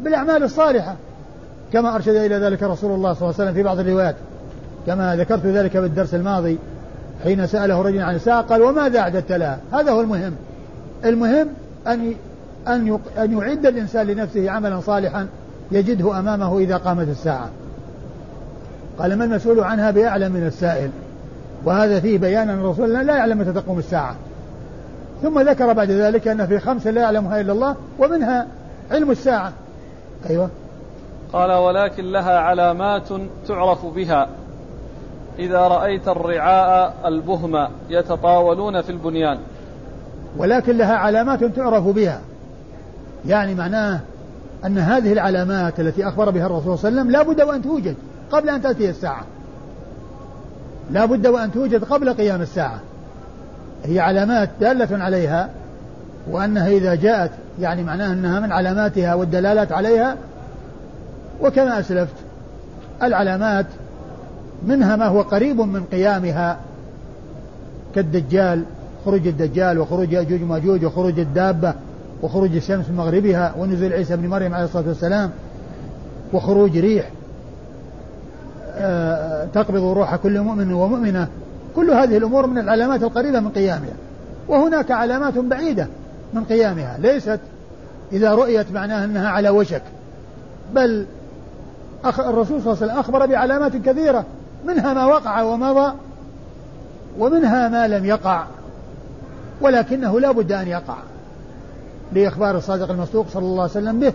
[0.00, 0.96] بالأعمال الصالحة.
[1.72, 4.16] كما أرشد إلى ذلك رسول الله صلى الله عليه وسلم في بعض الروايات.
[4.86, 6.58] كما ذكرت ذلك بالدرس الماضي
[7.24, 10.32] حين سأله رجل عن الساعة قال وماذا أعددت لها هذا هو المهم.
[11.04, 11.48] المهم
[11.86, 12.14] أن
[13.18, 15.26] أن يعد الإنسان لنفسه عملا صالحا
[15.72, 17.50] يجده أمامه إذا قامت الساعة.
[18.98, 20.90] قال ما المسؤول عنها بأعلم من السائل؟
[21.64, 24.16] وهذا فيه بيان أن الرسول لا يعلم متى تقوم الساعة.
[25.22, 28.46] ثم ذكر بعد ذلك أن في خمسة لا يعلمها إلا الله ومنها
[28.90, 29.52] علم الساعة.
[30.30, 30.50] أيوة.
[31.32, 33.08] قال ولكن لها علامات
[33.48, 34.28] تعرف بها.
[35.38, 39.38] إذا رأيت الرعاء البهم يتطاولون في البنيان.
[40.36, 42.20] ولكن لها علامات تعرف بها.
[43.26, 44.00] يعني معناه
[44.64, 47.96] أن هذه العلامات التي أخبر بها الرسول صلى الله عليه وسلم لا بد وأن توجد.
[48.32, 49.24] قبل أن تأتي الساعة.
[50.90, 52.80] لا بد وأن توجد قبل قيام الساعة.
[53.84, 55.50] هي علامات دالة عليها
[56.30, 60.16] وأنها إذا جاءت يعني معناها أنها من علاماتها والدلالات عليها
[61.42, 62.14] وكما أسلفت
[63.02, 63.66] العلامات
[64.66, 66.58] منها ما هو قريب من قيامها
[67.94, 68.64] كالدجال
[69.04, 71.74] خروج الدجال وخروج يأجوج ومأجوج وخروج الدابة
[72.22, 75.30] وخروج الشمس من مغربها ونزول عيسى بن مريم عليه الصلاة والسلام
[76.32, 77.10] وخروج ريح.
[79.54, 81.28] تقبض روح كل مؤمن ومؤمنة.
[81.76, 83.94] كل هذه الأمور من العلامات القريبة من قيامها.
[84.48, 85.86] وهناك علامات بعيدة
[86.34, 86.96] من قيامها.
[86.98, 87.40] ليست
[88.12, 89.82] إذا رؤيت معناها أنها على وشك.
[90.74, 91.06] بل
[92.04, 94.24] الرسول صلى الله عليه وسلم أخبر بعلامات كثيرة.
[94.66, 95.92] منها ما وقع ومضى
[97.18, 98.44] ومنها ما لم يقع.
[99.60, 100.96] ولكنه لا بد أن يقع.
[102.12, 104.12] لإخبار الصادق المصدوق صلى الله عليه وسلم به.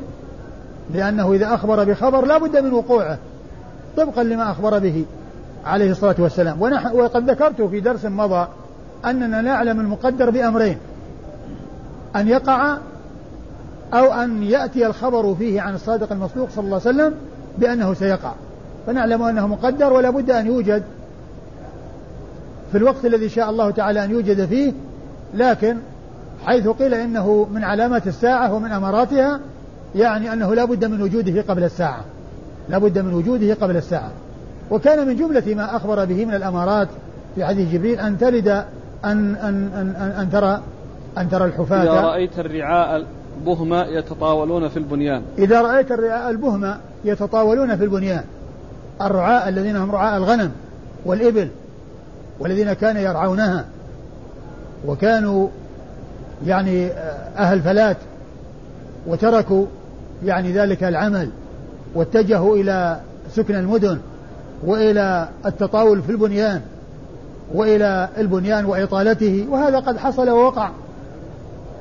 [0.93, 3.17] لأنه إذا أخبر بخبر لا بد من وقوعه.
[3.97, 5.05] طبقا لما أخبر به
[5.65, 6.61] عليه الصلاة والسلام.
[6.61, 8.47] ونحن وقد ذكرت في درس مضى
[9.05, 10.77] أننا نعلم المقدر بأمرين.
[12.15, 12.77] أن يقع
[13.93, 17.13] أو أن يأتي الخبر فيه عن الصادق المصدوق صلى الله عليه وسلم
[17.57, 18.33] بأنه سيقع.
[18.87, 20.83] فنعلم أنه مقدر ولا بد أن يوجد
[22.71, 24.73] في الوقت الذي شاء الله تعالى أن يوجد فيه
[25.33, 25.77] لكن
[26.45, 29.39] حيث قيل إنه من علامات الساعة ومن أماراتها
[29.95, 32.05] يعني أنه لا بد من وجوده قبل الساعة.
[32.69, 34.11] لا بد من وجوده قبل الساعة.
[34.71, 36.87] وكان من جملة ما أخبر به من الأمارات
[37.35, 40.61] في حديث جبريل أن تلد أن أن أن, أن ترى
[41.17, 41.83] أن ترى الحفاة.
[41.83, 43.05] إذا رأيت الرعاء
[43.39, 45.21] البهمة يتطاولون في البنيان.
[45.37, 48.23] إذا رأيت الرعاء البهمة يتطاولون في البنيان.
[49.01, 50.51] الرعاء الذين هم رعاء الغنم
[51.05, 51.49] والإبل
[52.39, 53.65] والذين كانوا يرعونها.
[54.87, 55.47] وكانوا
[56.45, 56.91] يعني
[57.37, 57.97] أهل فلات.
[59.07, 59.65] وتركوا
[60.25, 61.29] يعني ذلك العمل.
[61.95, 62.99] واتجهوا إلى
[63.31, 63.99] سكن المدن
[64.65, 66.61] وإلى التطاول في البنيان
[67.53, 70.69] وإلى البنيان وإطالته وهذا قد حصل ووقع.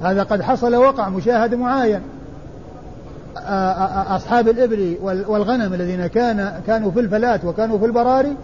[0.00, 2.00] هذا قد حصل ووقع مشاهد معاين.
[4.08, 8.36] أصحاب الإبل والغنم الذين كان كانوا في الفلات وكانوا في البراري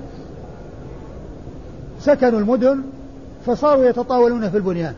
[2.01, 2.83] سكنوا المدن
[3.47, 4.95] فصاروا يتطاولون في البنيان.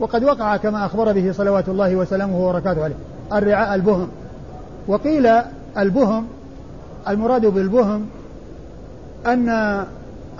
[0.00, 2.94] وقد وقع كما أخبر به صلوات الله وسلامه وبركاته عليه
[3.32, 4.08] الرعاء البهم.
[4.88, 5.28] وقيل
[5.78, 6.26] البهم
[7.08, 8.06] المراد بالبهم
[9.26, 9.48] أن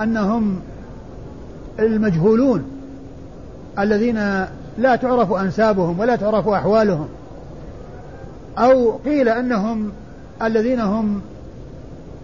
[0.01, 0.61] أنهم
[1.79, 2.64] المجهولون
[3.79, 4.44] الذين
[4.79, 7.09] لا تعرف أنسابهم ولا تعرف أحوالهم
[8.59, 9.90] أو قيل أنهم
[10.42, 11.20] الذين هم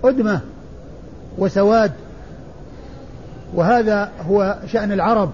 [0.04, 0.40] أدمة
[1.38, 1.92] وسواد.
[3.54, 5.30] وهذا هو شأن العرب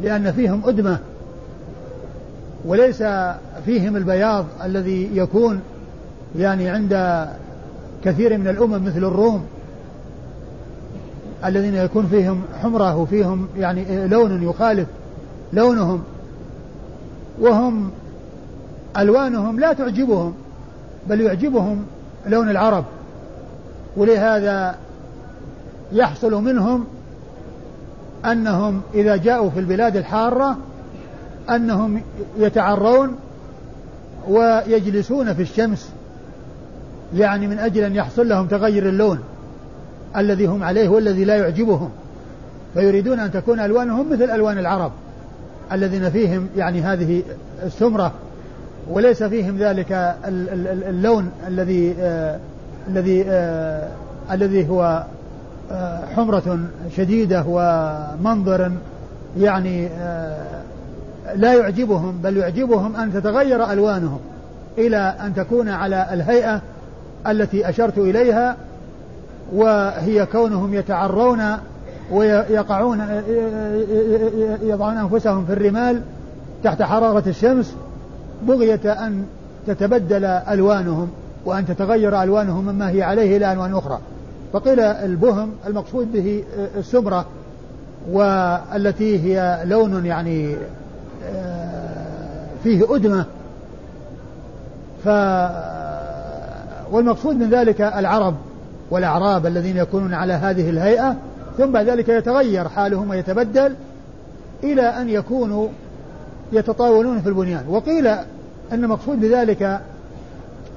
[0.00, 0.98] لأن فيهم أدمة
[2.64, 3.02] وليس
[3.64, 5.60] فيهم البياض الذي يكون
[6.38, 7.26] يعني عند
[8.04, 9.44] كثير من الأمم مثل الروم
[11.44, 14.88] الذين يكون فيهم حمرة وفيهم يعني لون يخالف
[15.52, 16.02] لونهم
[17.40, 17.90] وهم
[18.98, 20.34] ألوانهم لا تعجبهم
[21.08, 21.84] بل يعجبهم
[22.26, 22.84] لون العرب
[23.96, 24.76] ولهذا
[25.92, 26.84] يحصل منهم
[28.24, 30.56] أنهم إذا جاءوا في البلاد الحارة
[31.50, 32.02] أنهم
[32.38, 33.16] يتعرون
[34.28, 35.90] ويجلسون في الشمس.
[37.14, 39.18] يعني من أجل أن يحصل لهم تغير اللون
[40.16, 41.90] الذي هم عليه والذي لا يعجبهم.
[42.74, 44.92] فيريدون أن تكون ألوانهم مثل ألوان العرب
[45.72, 47.22] الذين فيهم يعني هذه
[47.62, 48.12] السمرة
[48.90, 50.16] وليس فيهم ذلك
[50.88, 52.38] اللون الذي آه
[52.88, 53.88] الذي آه
[54.30, 55.04] الذي هو
[55.72, 56.58] آه حمرة
[56.96, 58.72] شديدة ومنظر
[59.38, 60.62] يعني آه
[61.34, 64.20] لا يعجبهم بل يعجبهم أن تتغير ألوانهم
[64.78, 66.62] إلى أن تكون على الهيئة
[67.26, 68.56] التي أشرت إليها
[69.52, 71.42] وهي كونهم يتعرون
[72.10, 73.00] ويقعون
[74.62, 76.02] يضعون أنفسهم في الرمال
[76.64, 77.74] تحت حرارة الشمس
[78.42, 79.24] بغية أن
[79.66, 81.08] تتبدل ألوانهم
[81.44, 83.98] وأن تتغير ألوانهم مما هي عليه إلى ألوان أخرى.
[84.52, 86.44] فقيل البهم المقصود به
[86.76, 87.26] السمرة
[88.10, 90.56] والتي هي لون يعني
[92.62, 93.24] فيه أدمة.
[95.04, 95.08] ف
[96.90, 98.34] والمقصود من ذلك العرب
[98.90, 101.16] والأعراب الذين يكونون على هذه الهيئة
[101.58, 103.74] ثم بعد ذلك يتغير حالهم ويتبدل
[104.64, 105.68] إلى أن يكونوا
[106.52, 107.64] يتطاولون في البنيان.
[107.68, 109.80] وقيل أن المقصود بذلك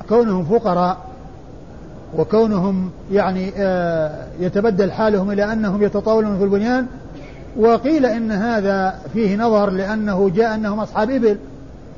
[0.10, 0.97] كونهم فقراء
[2.17, 6.88] وكونهم يعني آه، يتبدل حالهم إلى أنهم يتطاولون في البنيان.
[7.58, 11.38] وقيل إن هذا فيه نظر لأنه جاء أنهم أصحاب إبل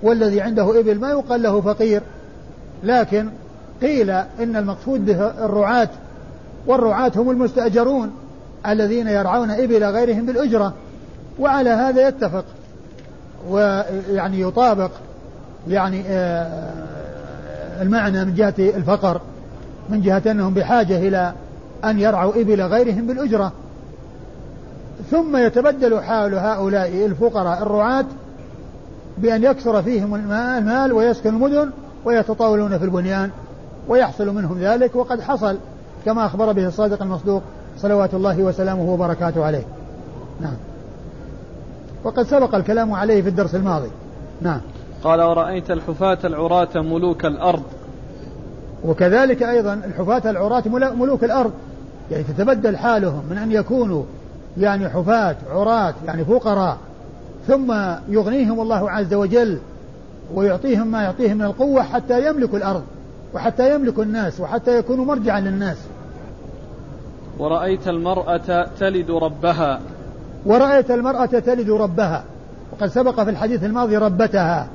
[0.03, 2.01] والذي عنده إبل ما يقال له فقير
[2.83, 3.29] لكن
[3.81, 5.89] قيل إن المقصود به الرعاة
[6.67, 8.11] والرعاة هم المستأجرون
[8.67, 10.73] الذين يرعون إبل غيرهم بالأجرة
[11.39, 12.45] وعلى هذا يتفق
[13.49, 14.91] ويعني يطابق
[15.67, 19.21] يعني آه، المعنى من جهة الفقر
[19.89, 21.33] من جهة أنهم بحاجة إلى
[21.85, 23.51] أن يرعوا إبل غيرهم بالأجرة.
[25.11, 28.05] ثم يتبدل حال هؤلاء الفقراء الرعاة
[29.17, 31.69] بأن يكثر فيهم المال ويسكن المدن
[32.05, 33.29] ويتطاولون في البنيان.
[33.87, 35.57] ويحصل منهم ذلك وقد حصل
[36.05, 37.41] كما أخبر به الصادق المصدوق
[37.77, 39.63] صلوات الله وسلامه وبركاته عليه.
[40.41, 40.55] نعم.
[42.03, 43.89] وقد سبق الكلام عليه في الدرس الماضي.
[44.41, 44.61] نعم.
[45.03, 47.63] قال ورأيت الحفاة العراة ملوك الأرض.
[48.85, 50.63] وكذلك أيضا الحفاة العراة
[50.95, 51.51] ملوك الأرض.
[52.11, 54.03] يعني تتبدل حالهم من أن يكونوا
[54.57, 56.77] يعني حفاة عراة يعني فقراء
[57.47, 57.73] ثم
[58.09, 59.59] يغنيهم الله عز وجل
[60.33, 62.83] ويعطيهم ما يعطيهم من القوة حتى يملكوا الأرض.
[63.35, 65.77] وحتى يملكوا الناس وحتى يكونوا مرجعا للناس.
[67.39, 69.79] ورأيت المرأة تلد ربها.
[70.45, 72.23] ورأيت المرأة تلد ربها.
[72.71, 74.67] وقد سبق في الحديث الماضي ربتها.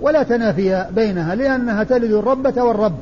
[0.00, 2.94] ولا تنافي بينها لأنها تلد الربة والرب.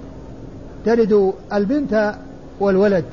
[0.85, 2.15] تلد البنت
[2.61, 3.05] والولد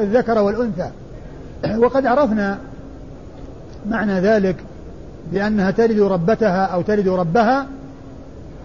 [0.00, 0.90] الذكر والأنثى.
[1.84, 2.58] وقد عرفنا
[3.86, 4.56] معنى ذلك
[5.32, 7.66] بأنها تلد ربتها أو تلد ربها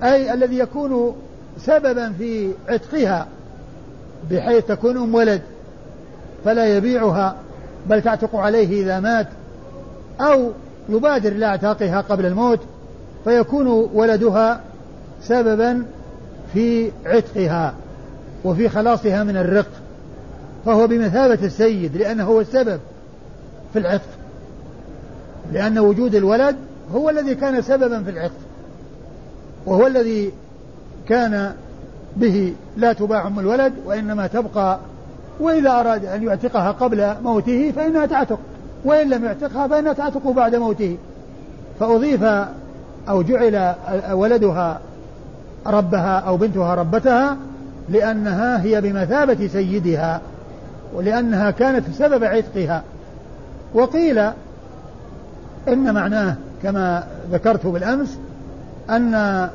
[0.04, 1.16] أي الذي يكون
[1.60, 3.28] سببا في عتقها
[4.32, 5.42] بحيث تكون أم ولد
[6.46, 7.36] فلا يبيعها
[7.90, 9.28] بل تعتق عليه إذا مات
[10.22, 10.52] أو
[10.90, 12.60] يبادر إلى اعتاقها قبل الموت
[13.24, 14.62] فيكون ولدها
[15.22, 15.86] سببا
[16.54, 17.74] في عتقها
[18.46, 19.70] وفي خلاصها من الرق.
[20.66, 22.80] فهو بمثابة السيد لأنه هو السبب
[23.74, 24.10] في العتق.
[25.54, 26.56] لأن وجود الولد
[26.94, 28.38] هو الذي كان سببا في العتق
[29.66, 30.32] وهو الذي
[31.10, 31.54] كان
[32.18, 34.80] به لا تباع أم الولد وإنما تبقى
[35.40, 38.40] وإذا أراد أن يعتقها قبل موته فإنها تعتق
[38.86, 40.98] وإن لم يعتقها فإنها تعتق بعد موته.
[41.80, 42.24] فأضيف
[43.10, 43.76] أو جعل
[44.12, 44.80] ولدها
[45.66, 47.38] ربها أو بنتها ربتها
[47.90, 50.22] لأنها هي بمثابة سيدها
[50.96, 52.84] ولأنها كانت سبب عتقها.
[53.74, 54.20] وقيل
[55.68, 58.18] إن معناه كما ذكرت بالأمس
[58.90, 59.50] أن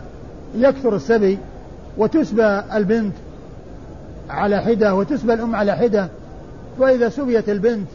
[0.55, 1.39] يكثر السبي
[1.99, 3.15] وتسبى البنت
[4.31, 6.09] على حدة وتسبى الأم على حدة
[6.79, 7.89] وإذا سبيت البنت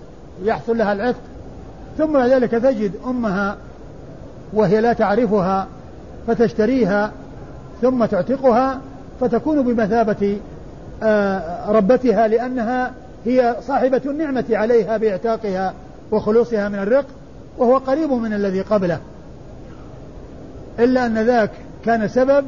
[0.43, 1.20] يحصل لها العتق.
[1.97, 3.58] ثم ذلك تجد أمها
[4.54, 5.68] وهي لا تعرفها
[6.28, 7.12] فتشتريها
[7.82, 8.80] ثم تعتقها
[9.22, 10.38] فتكون بمثابة
[11.04, 12.93] آه، ربتها لأنها
[13.26, 15.74] هي صاحبة النعمة عليها بإعتاقها
[16.12, 17.06] وخلوصها من الرق
[17.58, 18.99] وهو قريب من الذي قبله.
[20.80, 21.51] إلا أن ذاك
[21.86, 22.45] كان سبب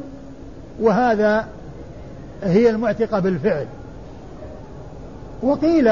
[0.80, 1.46] وهذا
[2.42, 3.66] هي المعتقة بالفعل.
[5.42, 5.88] وقيل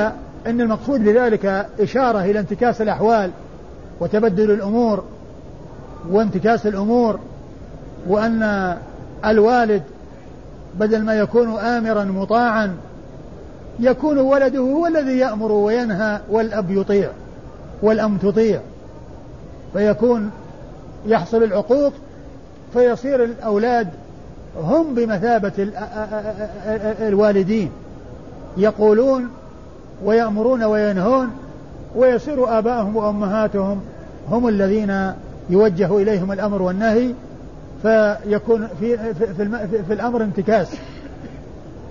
[0.46, 3.30] أن المقصود بذلك إشارة إلى انتكاس الأحوال
[4.00, 5.04] وتبدل الأمور
[6.10, 7.18] وانتكاس الأمور
[8.06, 8.76] وأن
[9.24, 9.82] الوالد
[10.74, 12.76] بدل ما يكون آمرا مطاعا
[13.80, 17.10] يكون ولده هو الذي يأمر وينهى والأب يطيع
[17.82, 18.60] والأم تطيع.
[19.72, 20.30] فيكون
[21.06, 21.92] يحصل العقوق
[22.74, 23.88] فيصير الأولاد
[24.62, 25.52] هم بمثابة
[27.00, 27.70] الوالدين.
[28.56, 29.28] يقولون
[30.04, 31.30] ويأمرون وينهون
[31.96, 33.80] ويصير آباءهم وأمهاتهم
[34.30, 35.12] هم الذين
[35.50, 37.14] يوجه إليهم الأمر والنهي
[37.82, 40.68] فيكون في, في, في, في الأمر انتكاس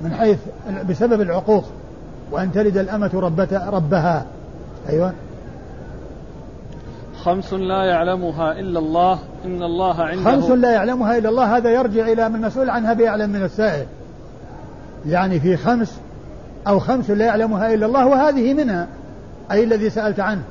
[0.02, 0.38] من حيث
[0.90, 1.64] بسبب العقوق
[2.32, 4.26] وأن تلد الأمة ربة ربها.
[4.90, 5.14] أيوة.
[7.24, 12.08] خمس لا يعلمها إلا الله إن الله عنده خمس لا يعلمها إلا الله هذا يرجع
[12.08, 13.86] إلى من مسؤول عنها بيعلم من السائل.
[15.06, 16.00] يعني في خمس
[16.68, 18.88] أو خمس لا يعلمها إلا الله وهذه منها
[19.52, 20.42] أي الذي سألت عنه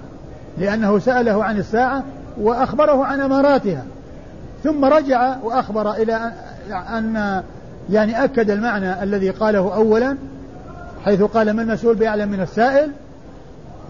[0.58, 2.02] لأنه سأله عن الساعة
[2.40, 3.84] وأخبره عن أماراتها.
[4.64, 6.32] ثم رجع وأخبر إلى
[6.70, 7.42] أن
[7.90, 10.16] يعني أكد المعنى الذي قاله أولا
[11.04, 12.90] حيث قال ما المسؤول بيعلم من السائل؟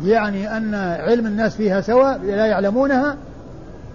[0.04, 3.16] يعني أن علم الناس فيها سواء لا يعلمونها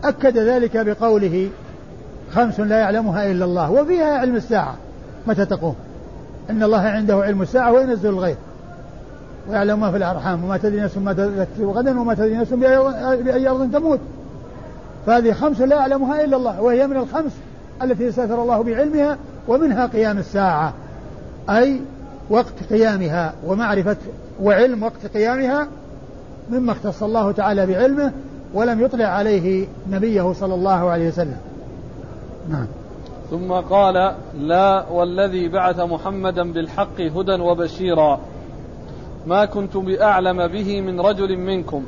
[0.04, 1.50] أكد ذلك بقوله
[2.32, 4.76] خمس لا يعلمها إلا الله وفيها علم الساعة.
[5.28, 5.76] متى تقوم؟
[6.50, 8.38] إن الله عنده علم الساعة وينزل الغيث
[9.50, 13.72] ويعلم ما في الأرحام وما تدري نفس ما تكسب غدا وما تدري نفس بأي أرض
[13.74, 14.00] تموت.
[15.06, 17.32] فهذه خمس لا يعلمها إلا الله وهي من الخمس
[17.84, 19.18] التي ستر الله بعلمها
[19.48, 20.74] ومنها قيام الساعة
[21.50, 21.82] أي
[22.30, 23.98] وقت قيامها ومعرفة
[24.42, 25.68] وعلم وقت قيامها
[26.50, 28.14] مما اختص الله تعالى بعلمه
[28.54, 31.38] ولم يطلع عليه نبيه صلى الله عليه وسلم.
[32.50, 32.68] نعم.
[33.32, 38.20] ثم قال لا والذي بعث محمدا بالحق هدى وبشيرا.
[39.28, 41.84] ما كنت بأعلم به من رجل منكم.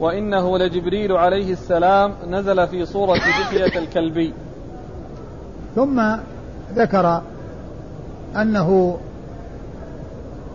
[0.00, 4.32] وإنه لجبريل عليه السلام نزل في صورة دحية الكلبي
[5.74, 6.02] ثم
[6.74, 7.22] ذكر
[8.36, 8.98] أنه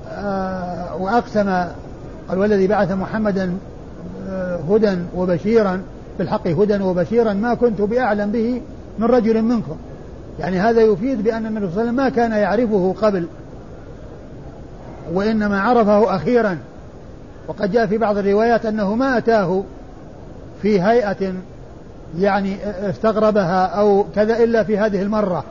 [0.08, 1.66] آه وأقسم
[2.30, 3.58] قال والذي بعث محمدا
[4.30, 5.82] آه هدى وبشيرا
[6.20, 8.62] بالحق هدى وبشيرا ما كنت بأعلم به
[9.00, 9.76] من رجل منكم.
[10.40, 13.28] يعني هذا يفيد بأن النبي صلى الله عليه وسلم ما كان يعرفه قبل
[15.14, 16.58] وإنما عرفه أخيرا.
[17.48, 19.64] وقد جاء في بعض الروايات أنه ما أتاه
[20.62, 21.34] في هيئة
[22.20, 22.58] يعني
[22.90, 25.44] استغربها أو كذا إلا في هذه المرة.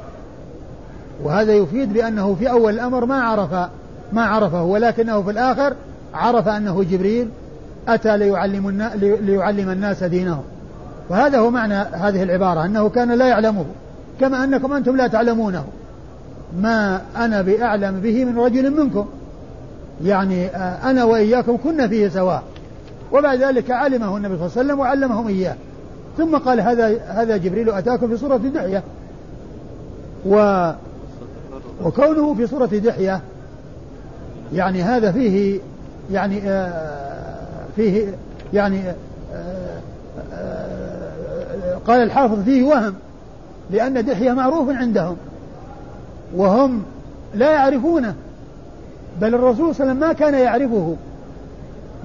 [1.24, 3.68] وهذا يفيد بأنه في أول الأمر ما عرف
[4.12, 5.74] ما عرفه ولكنه في الآخر
[6.14, 7.28] عرف أنه جبريل
[7.88, 10.42] أتى ليعلم, ليعلم الناس دينهم.
[11.08, 13.64] وهذا هو معنى هذه العبارة أنه كان لا يعلمه
[14.20, 15.64] كما أنكم أنتم لا تعلمونه.
[16.60, 19.06] ما أنا بأعلم به من رجل منكم.
[20.04, 22.42] يعني آه، أنا وإياكم كنا فيه سواء.
[23.12, 25.54] وبعد ذلك علمه النبي صلى الله عليه وسلم وعلمهم إياه.
[26.18, 28.82] ثم قال هذا هذا جبريل أتاكم في صورة دحية.
[30.26, 30.70] و
[31.84, 33.20] وكونه في صورة دحية
[34.52, 35.60] يعني هذا فيه
[36.10, 38.14] يعني آه فيه
[38.52, 38.82] يعني
[39.34, 39.80] آه
[40.32, 42.94] آه قال الحافظ فيه وهم
[43.70, 45.16] لأن دحية معروف عندهم
[46.36, 46.82] وهم
[47.34, 48.14] لا يعرفونه
[49.20, 50.96] بل الرسول صلى الله عليه وسلم ما كان يعرفه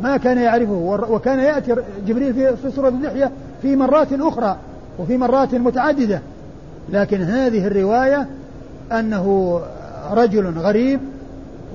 [0.03, 1.75] ما كان يعرفه وكان يأتي
[2.07, 3.31] جبريل في, سورة اللحية
[3.61, 4.57] في مرات أخرى
[4.99, 6.21] وفي مرات متعددة
[6.89, 8.27] لكن هذه الرواية
[8.91, 9.59] أنه
[10.11, 10.99] رجل غريب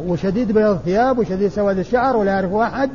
[0.07, 2.91] وشديد بياض الثياب وشديد سواد الشعر ولا يعرفه أحد.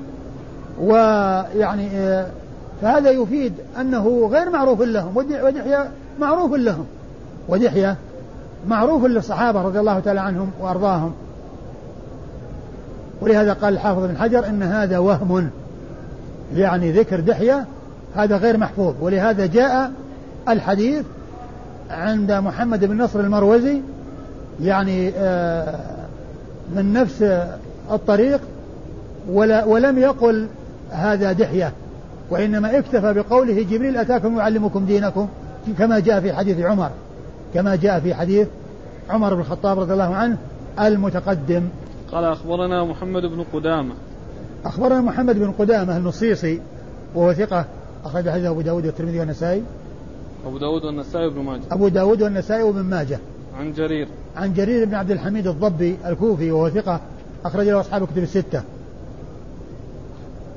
[0.82, 2.28] ويعني آه،
[2.82, 5.18] فهذا يفيد أنه غير معروف لهم.
[5.18, 5.89] ودحية
[6.20, 6.86] معروف لهم.
[7.47, 7.95] ودحية
[8.68, 11.14] معروف للصحابة رضي الله تعالى عنهم وأرضاهم.
[13.22, 15.49] ولهذا قال الحافظ بن حجر إن هذا وهم
[16.56, 17.66] يعني ذكر دحية
[18.16, 18.93] هذا غير محفوظ.
[19.01, 19.91] ولهذا جاء
[20.49, 21.06] الحديث
[21.89, 23.82] عند محمد بن نصر المروزي
[24.62, 25.80] يعني آه،
[26.76, 27.21] من نفس
[27.91, 28.41] الطريق
[29.30, 30.47] ولا ولم يقل
[30.89, 31.74] هذا دحية
[32.30, 35.28] وإنما اكتفى بقوله جبريل أتاكم يعلمكم دينكم
[35.78, 36.89] كما جاء في حديث عمر
[37.53, 38.47] كما جاء في حديث
[39.09, 40.38] عمر بن الخطاب رضي الله عنه
[40.80, 41.63] المتقدم.
[42.11, 43.93] قال أخبرنا محمد بن قدامة.
[44.65, 46.61] أخبرنا محمد بن قدامة النصيصي
[47.15, 47.65] وهو ثقة
[48.05, 49.63] أخرج حديث أبو داود والترمذي والنسائي.
[50.47, 51.61] أبو داود والنسائي وابن ماجه.
[51.71, 53.19] أبو داود والنسائي وابن ماجه.
[53.60, 54.08] عن جرير.
[54.36, 56.99] عن جرير بن عبد الحميد الضبي الكوفي وهو ثقة
[57.45, 58.64] أخرج له أصحاب كتب الستة.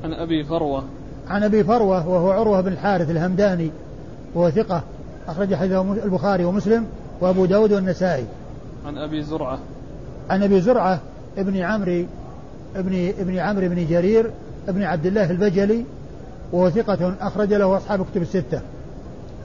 [0.04, 0.84] عن أبي فروة.
[1.28, 3.70] عن أبي فروة وهو عروة بن الحارث الهمداني
[4.34, 4.82] وهو ثقة
[5.28, 6.86] أخرج حديثه البخاري ومسلم
[7.20, 8.24] وأبو داود والنسائي.
[8.86, 9.58] عن أبي زرعة.
[10.30, 11.00] عن أبي زرعة
[11.38, 12.04] ابن عمرو
[12.76, 14.30] ابن ابن عمرو بن جرير
[14.68, 15.84] ابن عبد الله البجلي
[16.52, 18.60] وهو ثقة أخرج له أصحاب كتب الستة.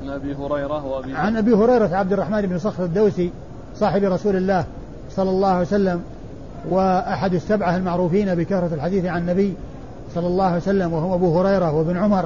[0.01, 3.31] عن أبي هريرة وأبي عن أبي هريرة عبد الرحمن بن صخر الدوسي
[3.75, 4.65] صاحب رسول الله
[5.15, 6.01] صلى الله عليه وسلم
[6.69, 9.53] وأحد السبعة المعروفين بكثرة الحديث عن النبي
[10.15, 12.25] صلى الله عليه وسلم وهم أبو هريرة وابن عمر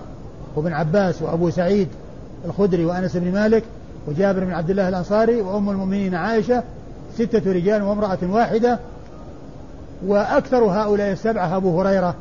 [0.56, 1.88] وابن عباس وأبو سعيد
[2.46, 3.64] الخدري وأنس بن مالك
[4.08, 6.64] وجابر بن عبد الله الأنصاري وأم المؤمنين عائشة
[7.18, 8.80] ستة رجال وامرأة واحدة
[10.08, 12.16] وأكثر هؤلاء السبعة أبو هريرة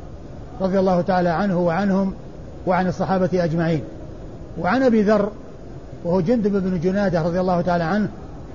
[0.61, 2.13] رضي الله تعالى عنه وعنهم
[2.67, 3.81] وعن الصحابة أجمعين.
[4.59, 5.29] وعن أبي ذر
[6.05, 8.07] وهو جندب بن جنادة رضي الله تعالى عنه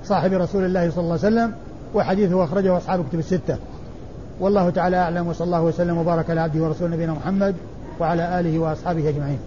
[0.03, 1.51] صاحب رسول الله صلى الله عليه وسلم
[1.95, 3.57] وحديثه أخرجه أصحاب كتب الستة.
[4.39, 7.55] والله تعالى أعلم وصلى الله وسلم وبارك على عبده ورسوله نبينا محمد
[7.99, 9.39] وعلى آله وأصحابه أجمعين.